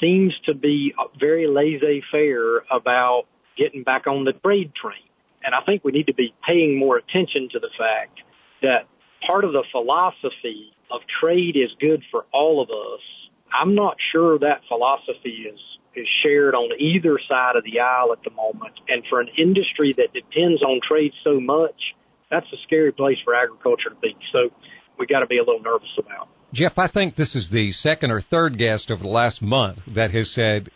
seems 0.00 0.34
to 0.46 0.54
be 0.54 0.94
very 1.18 1.46
laissez-faire 1.46 2.62
about 2.70 3.24
getting 3.56 3.82
back 3.82 4.06
on 4.06 4.24
the 4.24 4.32
trade 4.32 4.72
train. 4.74 5.02
And 5.42 5.54
I 5.54 5.60
think 5.60 5.84
we 5.84 5.92
need 5.92 6.06
to 6.06 6.14
be 6.14 6.34
paying 6.46 6.78
more 6.78 6.96
attention 6.96 7.48
to 7.52 7.58
the 7.58 7.70
fact 7.76 8.20
that 8.62 8.86
part 9.26 9.44
of 9.44 9.52
the 9.52 9.64
philosophy 9.70 10.72
of 10.90 11.02
trade 11.20 11.56
is 11.56 11.70
good 11.80 12.02
for 12.10 12.26
all 12.32 12.62
of 12.62 12.70
us. 12.70 13.00
I'm 13.52 13.74
not 13.74 13.96
sure 14.12 14.38
that 14.38 14.62
philosophy 14.68 15.46
is 15.52 15.60
is 15.94 16.06
shared 16.22 16.54
on 16.54 16.70
either 16.78 17.18
side 17.28 17.56
of 17.56 17.64
the 17.64 17.80
aisle 17.80 18.12
at 18.12 18.22
the 18.22 18.30
moment. 18.30 18.74
And 18.88 19.02
for 19.08 19.20
an 19.20 19.28
industry 19.36 19.94
that 19.96 20.12
depends 20.12 20.62
on 20.62 20.80
trade 20.80 21.12
so 21.24 21.40
much, 21.40 21.94
that's 22.30 22.46
a 22.52 22.56
scary 22.58 22.92
place 22.92 23.18
for 23.24 23.34
agriculture 23.34 23.90
to 23.90 23.96
be. 23.96 24.16
So 24.32 24.50
we 24.98 25.06
got 25.06 25.20
to 25.20 25.26
be 25.26 25.38
a 25.38 25.42
little 25.42 25.62
nervous 25.62 25.90
about. 25.98 26.28
Jeff, 26.52 26.78
I 26.78 26.86
think 26.86 27.14
this 27.14 27.36
is 27.36 27.50
the 27.50 27.72
second 27.72 28.10
or 28.10 28.20
third 28.20 28.56
guest 28.58 28.90
over 28.90 29.02
the 29.02 29.08
last 29.08 29.42
month 29.42 29.82
that 29.88 30.12
has 30.12 30.30
said 30.30 30.70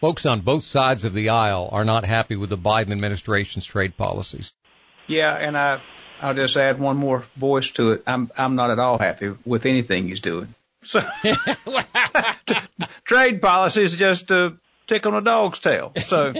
folks 0.00 0.26
on 0.26 0.42
both 0.42 0.62
sides 0.62 1.04
of 1.04 1.12
the 1.12 1.30
aisle 1.30 1.68
are 1.72 1.84
not 1.84 2.04
happy 2.04 2.36
with 2.36 2.50
the 2.50 2.58
Biden 2.58 2.92
administration's 2.92 3.66
trade 3.66 3.96
policies. 3.96 4.52
Yeah, 5.08 5.34
and 5.34 5.56
I 5.56 5.80
I'll 6.20 6.34
just 6.34 6.56
add 6.56 6.78
one 6.78 6.96
more 6.96 7.24
voice 7.36 7.70
to 7.72 7.92
it. 7.92 8.02
I'm 8.06 8.30
I'm 8.36 8.54
not 8.54 8.70
at 8.70 8.78
all 8.78 8.98
happy 8.98 9.32
with 9.44 9.66
anything 9.66 10.08
he's 10.08 10.20
doing. 10.20 10.54
So 10.82 11.00
trade 13.04 13.42
policy 13.42 13.82
is 13.82 13.96
just 13.96 14.30
a 14.30 14.56
tick 14.86 15.06
on 15.06 15.14
a 15.14 15.20
dog's 15.20 15.58
tail. 15.58 15.92
So 16.06 16.34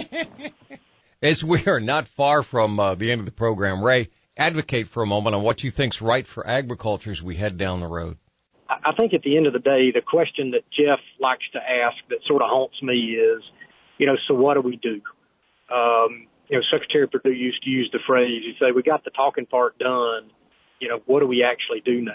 as 1.21 1.43
we 1.43 1.65
are 1.65 1.79
not 1.79 2.07
far 2.07 2.43
from 2.43 2.79
uh, 2.79 2.95
the 2.95 3.11
end 3.11 3.19
of 3.19 3.25
the 3.25 3.31
program, 3.31 3.83
Ray, 3.83 4.09
advocate 4.37 4.87
for 4.87 5.03
a 5.03 5.07
moment 5.07 5.35
on 5.35 5.43
what 5.43 5.63
you 5.63 5.71
think's 5.71 6.01
right 6.01 6.25
for 6.25 6.47
agriculture 6.47 7.11
as 7.11 7.21
we 7.21 7.35
head 7.35 7.57
down 7.57 7.79
the 7.79 7.87
road. 7.87 8.17
I 8.69 8.93
think 8.93 9.13
at 9.13 9.23
the 9.23 9.35
end 9.35 9.47
of 9.47 9.53
the 9.53 9.59
day, 9.59 9.91
the 9.91 10.01
question 10.01 10.51
that 10.51 10.69
Jeff 10.69 10.99
likes 11.19 11.43
to 11.53 11.59
ask 11.59 11.97
that 12.09 12.19
sort 12.25 12.43
of 12.43 12.49
haunts 12.49 12.81
me 12.83 13.15
is, 13.15 13.41
you 13.97 14.05
know, 14.05 14.15
so 14.27 14.35
what 14.35 14.53
do 14.53 14.61
we 14.61 14.75
do? 14.75 15.01
Um, 15.73 16.27
you 16.49 16.57
know, 16.57 16.63
Secretary 16.63 17.07
Perdue 17.07 17.31
used 17.31 17.63
to 17.63 17.69
use 17.69 17.89
the 17.91 17.99
phrase, 18.05 18.43
you 18.43 18.53
say, 18.59 18.71
we 18.71 18.81
got 18.81 19.03
the 19.03 19.11
talking 19.11 19.45
part 19.45 19.77
done. 19.77 20.31
You 20.79 20.89
know, 20.89 21.01
what 21.05 21.19
do 21.19 21.27
we 21.27 21.43
actually 21.43 21.81
do 21.81 22.01
now? 22.01 22.13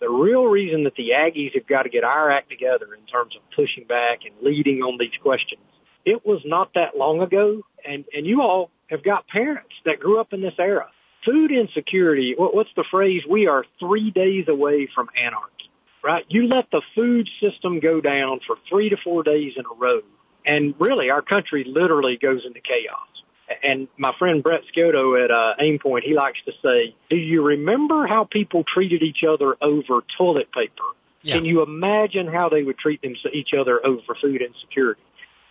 The 0.00 0.10
real 0.10 0.44
reason 0.44 0.84
that 0.84 0.94
the 0.96 1.10
Aggies 1.10 1.54
have 1.54 1.66
got 1.66 1.84
to 1.84 1.88
get 1.88 2.04
our 2.04 2.30
act 2.30 2.50
together 2.50 2.92
in 2.92 3.06
terms 3.06 3.36
of 3.36 3.42
pushing 3.54 3.84
back 3.84 4.20
and 4.26 4.34
leading 4.42 4.82
on 4.82 4.98
these 4.98 5.16
questions, 5.22 5.62
it 6.04 6.26
was 6.26 6.42
not 6.44 6.74
that 6.74 6.96
long 6.96 7.22
ago, 7.22 7.62
and, 7.88 8.04
and 8.14 8.26
you 8.26 8.42
all 8.42 8.70
have 8.90 9.04
got 9.04 9.26
parents 9.28 9.74
that 9.84 10.00
grew 10.00 10.20
up 10.20 10.32
in 10.32 10.42
this 10.42 10.54
era. 10.58 10.88
Food 11.24 11.52
insecurity, 11.52 12.34
what, 12.36 12.52
what's 12.54 12.74
the 12.74 12.84
phrase? 12.90 13.22
We 13.28 13.46
are 13.46 13.64
three 13.78 14.10
days 14.10 14.48
away 14.48 14.88
from 14.92 15.08
anarchy, 15.16 15.70
right? 16.02 16.24
You 16.28 16.48
let 16.48 16.68
the 16.72 16.82
food 16.96 17.30
system 17.40 17.78
go 17.78 18.00
down 18.00 18.40
for 18.44 18.56
three 18.68 18.90
to 18.90 18.96
four 18.96 19.22
days 19.22 19.52
in 19.56 19.64
a 19.64 19.74
row 19.74 20.02
and 20.44 20.74
really, 20.78 21.10
our 21.10 21.22
country 21.22 21.64
literally 21.64 22.16
goes 22.16 22.44
into 22.44 22.60
chaos. 22.60 23.08
And 23.62 23.88
my 23.98 24.12
friend 24.18 24.42
Brett 24.42 24.62
Scioto 24.72 25.22
at 25.22 25.30
uh, 25.30 25.54
Aimpoint, 25.60 26.02
he 26.02 26.14
likes 26.14 26.38
to 26.46 26.52
say, 26.62 26.94
"Do 27.10 27.16
you 27.16 27.42
remember 27.42 28.06
how 28.06 28.24
people 28.24 28.64
treated 28.64 29.02
each 29.02 29.24
other 29.24 29.56
over 29.60 30.02
toilet 30.16 30.50
paper? 30.52 30.84
Yeah. 31.22 31.36
Can 31.36 31.44
you 31.44 31.62
imagine 31.62 32.26
how 32.26 32.48
they 32.48 32.62
would 32.62 32.78
treat 32.78 33.02
them, 33.02 33.14
each 33.32 33.52
other 33.52 33.84
over 33.84 34.14
food 34.20 34.42
insecurity?" 34.42 35.02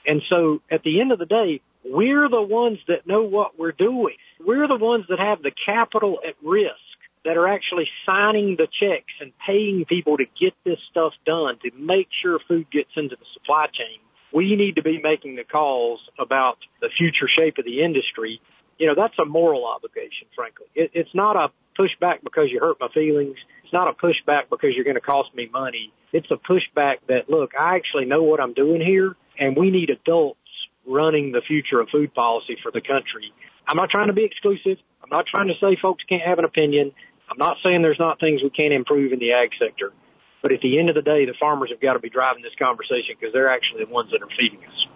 And 0.06 0.24
so, 0.30 0.62
at 0.72 0.84
the 0.84 1.00
end 1.00 1.12
of 1.12 1.20
the 1.20 1.26
day, 1.26 1.62
we're 1.86 2.28
the 2.28 2.42
ones 2.42 2.80
that 2.88 3.06
know 3.06 3.24
what 3.24 3.58
we're 3.58 3.72
doing. 3.72 4.16
We're 4.44 4.68
the 4.68 4.78
ones 4.78 5.06
that 5.10 5.20
have 5.20 5.44
the 5.44 5.52
capital 5.66 6.20
at 6.28 6.36
risk 6.44 6.76
that 7.24 7.38
are 7.38 7.48
actually 7.48 7.88
signing 8.06 8.56
the 8.56 8.68
checks 8.68 9.14
and 9.20 9.32
paying 9.46 9.86
people 9.86 10.18
to 10.18 10.26
get 10.40 10.54
this 10.64 10.80
stuff 10.90 11.14
done 11.26 11.60
to 11.60 11.72
make 11.78 12.08
sure 12.22 12.40
food 12.48 12.72
gets 12.72 12.90
into 12.96 13.16
the 13.16 13.26
supply 13.34 13.68
chain 13.72 14.00
we 14.34 14.56
need 14.56 14.76
to 14.76 14.84
be 14.84 15.00
making 15.02 15.36
the 15.36 15.44
calls 15.44 16.00
about 16.20 16.58
the 16.80 16.90
future 16.90 17.28
shape 17.28 17.58
of 17.58 17.66
the 17.66 17.84
industry. 17.84 18.42
You 18.78 18.88
know, 18.88 18.96
that's 18.96 19.18
a 19.20 19.26
moral 19.26 19.66
obligation, 19.66 20.28
frankly. 20.36 20.68
It, 20.74 20.92
it's 20.94 21.14
not 21.14 21.36
a 21.36 21.52
pushback 21.80 22.24
because 22.24 22.50
you 22.50 22.60
hurt 22.60 22.78
my 22.80 22.88
feelings. 22.94 23.38
It's 23.64 23.74
not 23.74 23.88
a 23.88 23.94
pushback 23.94 24.50
because 24.50 24.72
you're 24.76 24.84
going 24.84 24.96
to 24.96 25.02
cost 25.02 25.34
me 25.36 25.50
money. 25.52 25.94
It's 26.14 26.30
a 26.32 26.36
pushback 26.36 26.98
that, 27.08 27.30
look, 27.30 27.52
I 27.60 27.76
actually 27.76 28.06
know 28.06 28.24
what 28.24 28.40
I'm 28.40 28.54
doing 28.54 28.82
here 28.82 29.16
and 29.38 29.56
we 29.56 29.72
need 29.72 29.90
adults 29.90 30.40
running 30.86 31.32
the 31.32 31.42
future 31.42 31.80
of 31.80 31.90
food 31.90 32.14
policy 32.14 32.58
for 32.62 32.72
the 32.72 32.82
country. 32.82 33.34
I'm 33.68 33.78
not 33.78 33.90
trying 33.90 34.08
to 34.08 34.14
be 34.14 34.26
exclusive. 34.26 34.78
I'm 35.04 35.10
not 35.10 35.26
trying 35.26 35.48
to 35.48 35.56
say 35.60 35.78
folks 35.82 36.04
can't 36.08 36.24
have 36.24 36.40
an 36.40 36.46
opinion. 36.46 36.92
I'm 37.30 37.38
not 37.38 37.58
saying 37.64 37.82
there's 37.82 38.00
not 38.00 38.20
things 38.20 38.42
we 38.44 38.50
can't 38.50 38.74
improve 38.74 39.14
in 39.14 39.20
the 39.20 39.34
ag 39.34 39.52
sector. 39.58 39.94
But 40.42 40.52
at 40.52 40.62
the 40.62 40.80
end 40.80 40.90
of 40.90 40.96
the 40.96 41.02
day, 41.02 41.26
the 41.26 41.36
farmers 41.40 41.70
have 41.70 41.80
got 41.80 41.94
to 41.94 42.00
be 42.00 42.10
driving 42.10 42.42
this 42.42 42.56
conversation 42.58 43.16
because 43.20 43.34
they're 43.34 43.50
actually 43.50 43.86
the 43.86 43.92
ones 43.92 44.12
that 44.12 44.22
are 44.22 44.30
feeding 44.38 44.60
us. 44.66 44.88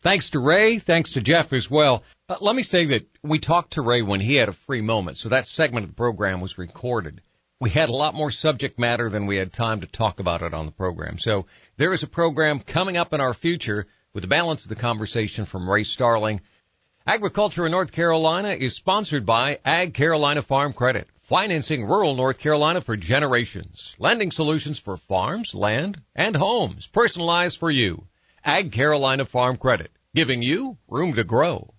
Thanks 0.00 0.30
to 0.30 0.40
Ray. 0.40 0.78
Thanks 0.78 1.12
to 1.12 1.20
Jeff 1.20 1.52
as 1.52 1.70
well. 1.70 2.02
Uh, 2.28 2.36
let 2.40 2.56
me 2.56 2.64
say 2.64 2.86
that 2.86 3.06
we 3.22 3.38
talked 3.38 3.74
to 3.74 3.82
Ray 3.82 4.02
when 4.02 4.18
he 4.20 4.34
had 4.34 4.48
a 4.48 4.52
free 4.52 4.80
moment, 4.80 5.16
so 5.16 5.28
that 5.28 5.46
segment 5.46 5.84
of 5.84 5.90
the 5.90 5.96
program 5.96 6.40
was 6.40 6.58
recorded. 6.58 7.20
We 7.60 7.70
had 7.70 7.88
a 7.88 7.94
lot 7.94 8.14
more 8.14 8.32
subject 8.32 8.80
matter 8.80 9.08
than 9.08 9.26
we 9.26 9.36
had 9.36 9.52
time 9.52 9.80
to 9.82 9.86
talk 9.86 10.18
about 10.18 10.42
it 10.42 10.54
on 10.54 10.66
the 10.66 10.72
program. 10.72 11.18
So 11.18 11.46
there 11.76 11.92
is 11.92 12.02
a 12.02 12.08
program 12.08 12.58
coming 12.58 12.96
up 12.96 13.12
in 13.12 13.20
our 13.20 13.34
future 13.34 13.86
with 14.12 14.22
the 14.22 14.28
balance 14.28 14.64
of 14.64 14.68
the 14.68 14.74
conversation 14.74 15.44
from 15.44 15.70
Ray 15.70 15.84
Starling. 15.84 16.40
Agriculture 17.06 17.64
in 17.64 17.70
North 17.70 17.92
Carolina 17.92 18.48
is 18.48 18.74
sponsored 18.74 19.24
by 19.24 19.58
Ag 19.64 19.94
Carolina 19.94 20.42
Farm 20.42 20.72
Credit 20.72 21.06
financing 21.32 21.86
rural 21.86 22.14
North 22.14 22.38
Carolina 22.38 22.78
for 22.78 22.94
generations, 22.94 23.96
lending 23.98 24.30
solutions 24.30 24.78
for 24.78 24.98
farms, 24.98 25.54
land, 25.54 25.98
and 26.14 26.36
homes, 26.36 26.86
personalized 26.86 27.56
for 27.56 27.70
you. 27.70 28.06
Ag 28.44 28.70
Carolina 28.70 29.24
Farm 29.24 29.56
Credit, 29.56 29.90
giving 30.14 30.42
you 30.42 30.76
room 30.88 31.14
to 31.14 31.24
grow. 31.24 31.72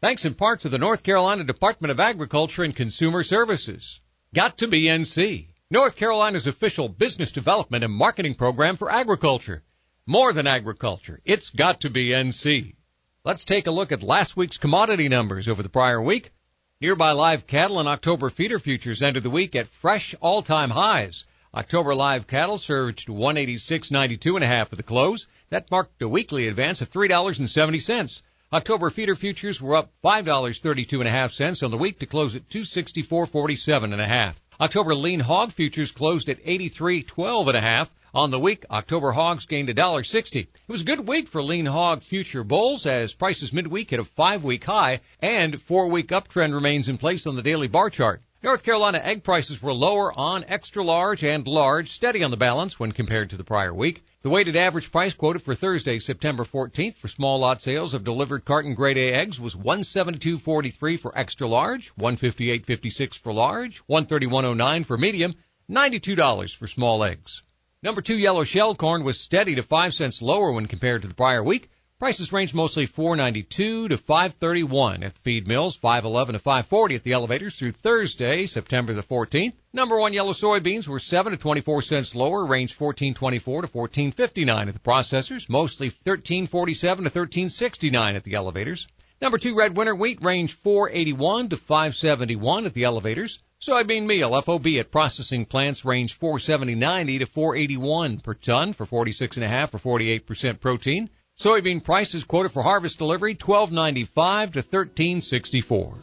Thanks 0.00 0.24
in 0.24 0.32
part 0.32 0.60
to 0.60 0.70
the 0.70 0.78
North 0.78 1.02
Carolina 1.02 1.44
Department 1.44 1.90
of 1.90 2.00
Agriculture 2.00 2.64
and 2.64 2.74
Consumer 2.74 3.22
Services. 3.22 4.00
Got 4.34 4.56
to 4.56 4.66
be 4.66 4.84
NC, 4.84 5.48
North 5.70 5.96
Carolina's 5.96 6.46
official 6.46 6.88
business 6.88 7.32
development 7.32 7.84
and 7.84 7.92
marketing 7.92 8.34
program 8.34 8.76
for 8.76 8.90
agriculture. 8.90 9.62
More 10.06 10.32
than 10.32 10.46
agriculture, 10.46 11.20
it's 11.22 11.50
got 11.50 11.82
to 11.82 11.90
be 11.90 12.12
NC. 12.12 12.76
Let's 13.24 13.44
take 13.44 13.66
a 13.66 13.70
look 13.70 13.92
at 13.92 14.02
last 14.02 14.38
week's 14.38 14.56
commodity 14.56 15.10
numbers 15.10 15.48
over 15.48 15.62
the 15.62 15.68
prior 15.68 16.00
week. 16.00 16.32
Nearby 16.78 17.12
live 17.12 17.46
cattle 17.46 17.80
and 17.80 17.88
October 17.88 18.28
feeder 18.28 18.58
futures 18.58 19.00
ended 19.00 19.22
the 19.22 19.30
week 19.30 19.56
at 19.56 19.66
fresh 19.66 20.14
all-time 20.20 20.68
highs. 20.68 21.24
October 21.54 21.94
live 21.94 22.26
cattle 22.26 22.58
surged 22.58 23.08
186.92 23.08 24.34
and 24.34 24.44
a 24.44 24.46
half 24.46 24.70
at 24.74 24.76
the 24.76 24.82
close. 24.82 25.26
That 25.48 25.70
marked 25.70 26.02
a 26.02 26.08
weekly 26.08 26.46
advance 26.48 26.82
of 26.82 26.90
$3.70. 26.90 28.20
October 28.52 28.90
feeder 28.90 29.14
futures 29.14 29.62
were 29.62 29.74
up 29.74 29.90
$5.32 30.04 30.98
and 30.98 31.08
a 31.08 31.10
half 31.10 31.32
cents 31.32 31.62
on 31.62 31.70
the 31.70 31.78
week 31.78 31.98
to 32.00 32.04
close 32.04 32.36
at 32.36 32.46
264.47 32.50 33.84
and 33.84 33.94
a 33.94 34.06
half. 34.06 34.38
October 34.60 34.94
lean 34.94 35.20
hog 35.20 35.52
futures 35.52 35.90
closed 35.90 36.28
at 36.28 36.44
83.12 36.44 37.48
and 37.48 37.56
a 37.56 37.60
half. 37.62 37.90
On 38.16 38.30
the 38.30 38.38
week, 38.38 38.64
October 38.70 39.12
hogs 39.12 39.44
gained 39.44 39.68
$1.60. 39.68 40.36
It 40.36 40.48
was 40.68 40.80
a 40.80 40.86
good 40.86 41.06
week 41.06 41.28
for 41.28 41.42
lean 41.42 41.66
hog 41.66 42.02
future 42.02 42.42
bulls 42.42 42.86
as 42.86 43.12
prices 43.12 43.52
midweek 43.52 43.90
hit 43.90 44.00
a 44.00 44.04
five-week 44.04 44.64
high 44.64 45.00
and 45.20 45.60
four-week 45.60 46.08
uptrend 46.08 46.54
remains 46.54 46.88
in 46.88 46.96
place 46.96 47.26
on 47.26 47.36
the 47.36 47.42
daily 47.42 47.68
bar 47.68 47.90
chart. 47.90 48.22
North 48.42 48.62
Carolina 48.62 49.02
egg 49.02 49.22
prices 49.22 49.60
were 49.60 49.74
lower 49.74 50.18
on 50.18 50.46
extra 50.48 50.82
large 50.82 51.22
and 51.24 51.46
large, 51.46 51.90
steady 51.90 52.24
on 52.24 52.30
the 52.30 52.38
balance 52.38 52.80
when 52.80 52.90
compared 52.90 53.28
to 53.28 53.36
the 53.36 53.44
prior 53.44 53.74
week. 53.74 54.02
The 54.22 54.30
weighted 54.30 54.56
average 54.56 54.90
price 54.90 55.12
quoted 55.12 55.42
for 55.42 55.54
Thursday, 55.54 55.98
September 55.98 56.44
14th 56.44 56.94
for 56.94 57.08
small 57.08 57.38
lot 57.38 57.60
sales 57.60 57.92
of 57.92 58.02
delivered 58.02 58.46
carton 58.46 58.72
grade 58.72 58.96
A 58.96 59.12
eggs 59.12 59.38
was 59.38 59.56
172.43 59.56 60.98
for 60.98 61.18
extra 61.18 61.46
large, 61.46 61.94
158.56 61.96 63.18
for 63.18 63.34
large, 63.34 63.86
131.09 63.88 64.86
for 64.86 64.96
medium, 64.96 65.34
$92 65.70 66.56
for 66.56 66.66
small 66.66 67.04
eggs. 67.04 67.42
Number 67.86 68.02
two 68.02 68.18
yellow 68.18 68.42
shell 68.42 68.74
corn 68.74 69.04
was 69.04 69.20
steady 69.20 69.54
to 69.54 69.62
5 69.62 69.94
cents 69.94 70.20
lower 70.20 70.50
when 70.50 70.66
compared 70.66 71.02
to 71.02 71.08
the 71.08 71.14
prior 71.14 71.44
week. 71.44 71.70
Prices 72.00 72.32
ranged 72.32 72.52
mostly 72.52 72.84
4.92 72.84 73.48
to 73.48 73.88
5.31 73.90 75.04
at 75.04 75.14
the 75.14 75.20
feed 75.20 75.46
mills, 75.46 75.78
5.11 75.78 76.32
to 76.32 76.38
5.40 76.40 76.96
at 76.96 77.04
the 77.04 77.12
elevators 77.12 77.56
through 77.56 77.70
Thursday, 77.70 78.44
September 78.46 78.92
the 78.92 79.04
14th. 79.04 79.52
Number 79.72 80.00
one 80.00 80.12
yellow 80.12 80.32
soybeans 80.32 80.88
were 80.88 80.98
7 80.98 81.30
to 81.30 81.38
24 81.38 81.80
cents 81.82 82.16
lower, 82.16 82.44
range 82.44 82.76
14.24 82.76 83.62
to 83.62 83.68
14.59 83.68 84.66
at 84.66 84.74
the 84.74 84.80
processors, 84.80 85.48
mostly 85.48 85.88
13.47 85.88 87.04
to 87.04 87.10
13.69 87.10 88.14
at 88.16 88.24
the 88.24 88.34
elevators. 88.34 88.88
Number 89.20 89.38
two 89.38 89.54
red 89.54 89.76
winter 89.76 89.94
wheat 89.94 90.22
range 90.22 90.52
481 90.52 91.48
to 91.48 91.56
571 91.56 92.66
at 92.66 92.74
the 92.74 92.84
elevators. 92.84 93.38
Soybean 93.60 94.04
meal 94.04 94.40
FOB 94.42 94.66
at 94.78 94.90
processing 94.90 95.46
plants 95.46 95.84
range 95.84 96.18
470.90 96.18 97.20
to 97.20 97.26
481 97.26 98.20
per 98.20 98.34
ton 98.34 98.74
for 98.74 98.84
46.5 98.84 99.86
or 99.86 99.98
48% 100.00 100.60
protein. 100.60 101.08
Soybean 101.38 101.82
prices 101.82 102.24
quoted 102.24 102.50
for 102.50 102.62
harvest 102.62 102.98
delivery 102.98 103.34
12.95 103.34 104.52
to 104.52 104.62
13.64. 104.62 105.94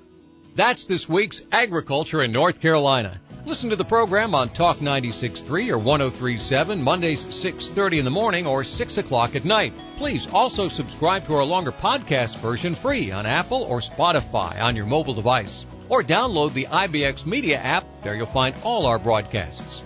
That's 0.56 0.86
this 0.86 1.08
week's 1.08 1.43
agriculture 1.52 2.23
in 2.23 2.32
North 2.32 2.62
Carolina. 2.62 3.13
Listen 3.45 3.69
to 3.71 3.75
the 3.75 3.84
program 3.84 4.34
on 4.34 4.47
Talk 4.47 4.77
96.3 4.77 5.69
or 5.69 5.77
103.7 5.77 6.79
Mondays 6.79 7.25
6.30 7.25 7.99
in 7.99 8.06
the 8.06 8.12
morning 8.12 8.47
or 8.47 8.63
6 8.63 8.97
o'clock 8.97 9.36
at 9.36 9.43
night. 9.43 9.73
Please 9.97 10.32
also 10.32 10.69
subscribe 10.69 11.25
to 11.25 11.36
our 11.36 11.43
longer 11.43 11.73
podcast 11.73 12.38
version 12.38 12.73
free 12.73 13.12
on 13.12 13.25
Apple 13.25 13.63
or 13.63 13.79
Spotify 13.79 14.62
on 14.62 14.77
your 14.77 14.86
mobile 14.86 15.13
device. 15.13 15.65
Or 15.89 16.01
download 16.01 16.53
the 16.53 16.67
IBX 16.67 17.25
Media 17.25 17.58
app. 17.58 17.84
There 18.01 18.15
you'll 18.15 18.27
find 18.27 18.56
all 18.63 18.86
our 18.86 18.97
broadcasts. 18.97 19.84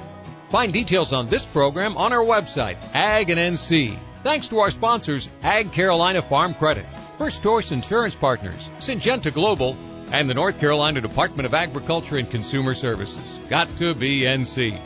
Find 0.50 0.72
details 0.72 1.12
on 1.12 1.26
this 1.26 1.44
program 1.44 1.98
on 1.98 2.14
our 2.14 2.24
website, 2.24 2.78
Ag 2.94 3.32
and 3.32 3.40
NC. 3.40 3.98
Thanks 4.28 4.50
to 4.50 4.60
our 4.60 4.72
sponsors, 4.72 5.30
Ag 5.42 5.72
Carolina 5.72 6.22
Farm 6.22 6.54
Credit, 6.54 6.86
First 7.18 7.42
Choice 7.42 7.72
Insurance 7.72 8.14
Partners, 8.14 8.70
Syngenta 8.80 9.34
Global, 9.34 9.78
and 10.12 10.30
the 10.30 10.34
North 10.34 10.60
Carolina 10.60 11.00
Department 11.00 11.46
of 11.46 11.54
Agriculture 11.54 12.18
and 12.18 12.30
Consumer 12.30 12.74
Services. 12.74 13.40
Got 13.48 13.70
to 13.78 13.96
be 13.96 14.24
NC. 14.24 14.78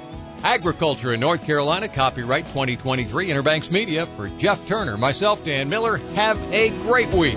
Agriculture 0.43 1.15
in 1.15 1.19
North 1.19 1.43
Carolina, 1.43 1.87
copyright 1.87 2.45
2023 2.49 3.29
Interbanks 3.29 3.71
Media. 3.71 4.05
For 4.05 4.29
Jeff 4.37 4.67
Turner, 4.67 4.95
myself, 4.95 5.43
Dan 5.43 5.69
Miller, 5.69 5.97
have 6.13 6.39
a 6.53 6.69
great 6.83 7.11
week. 7.11 7.33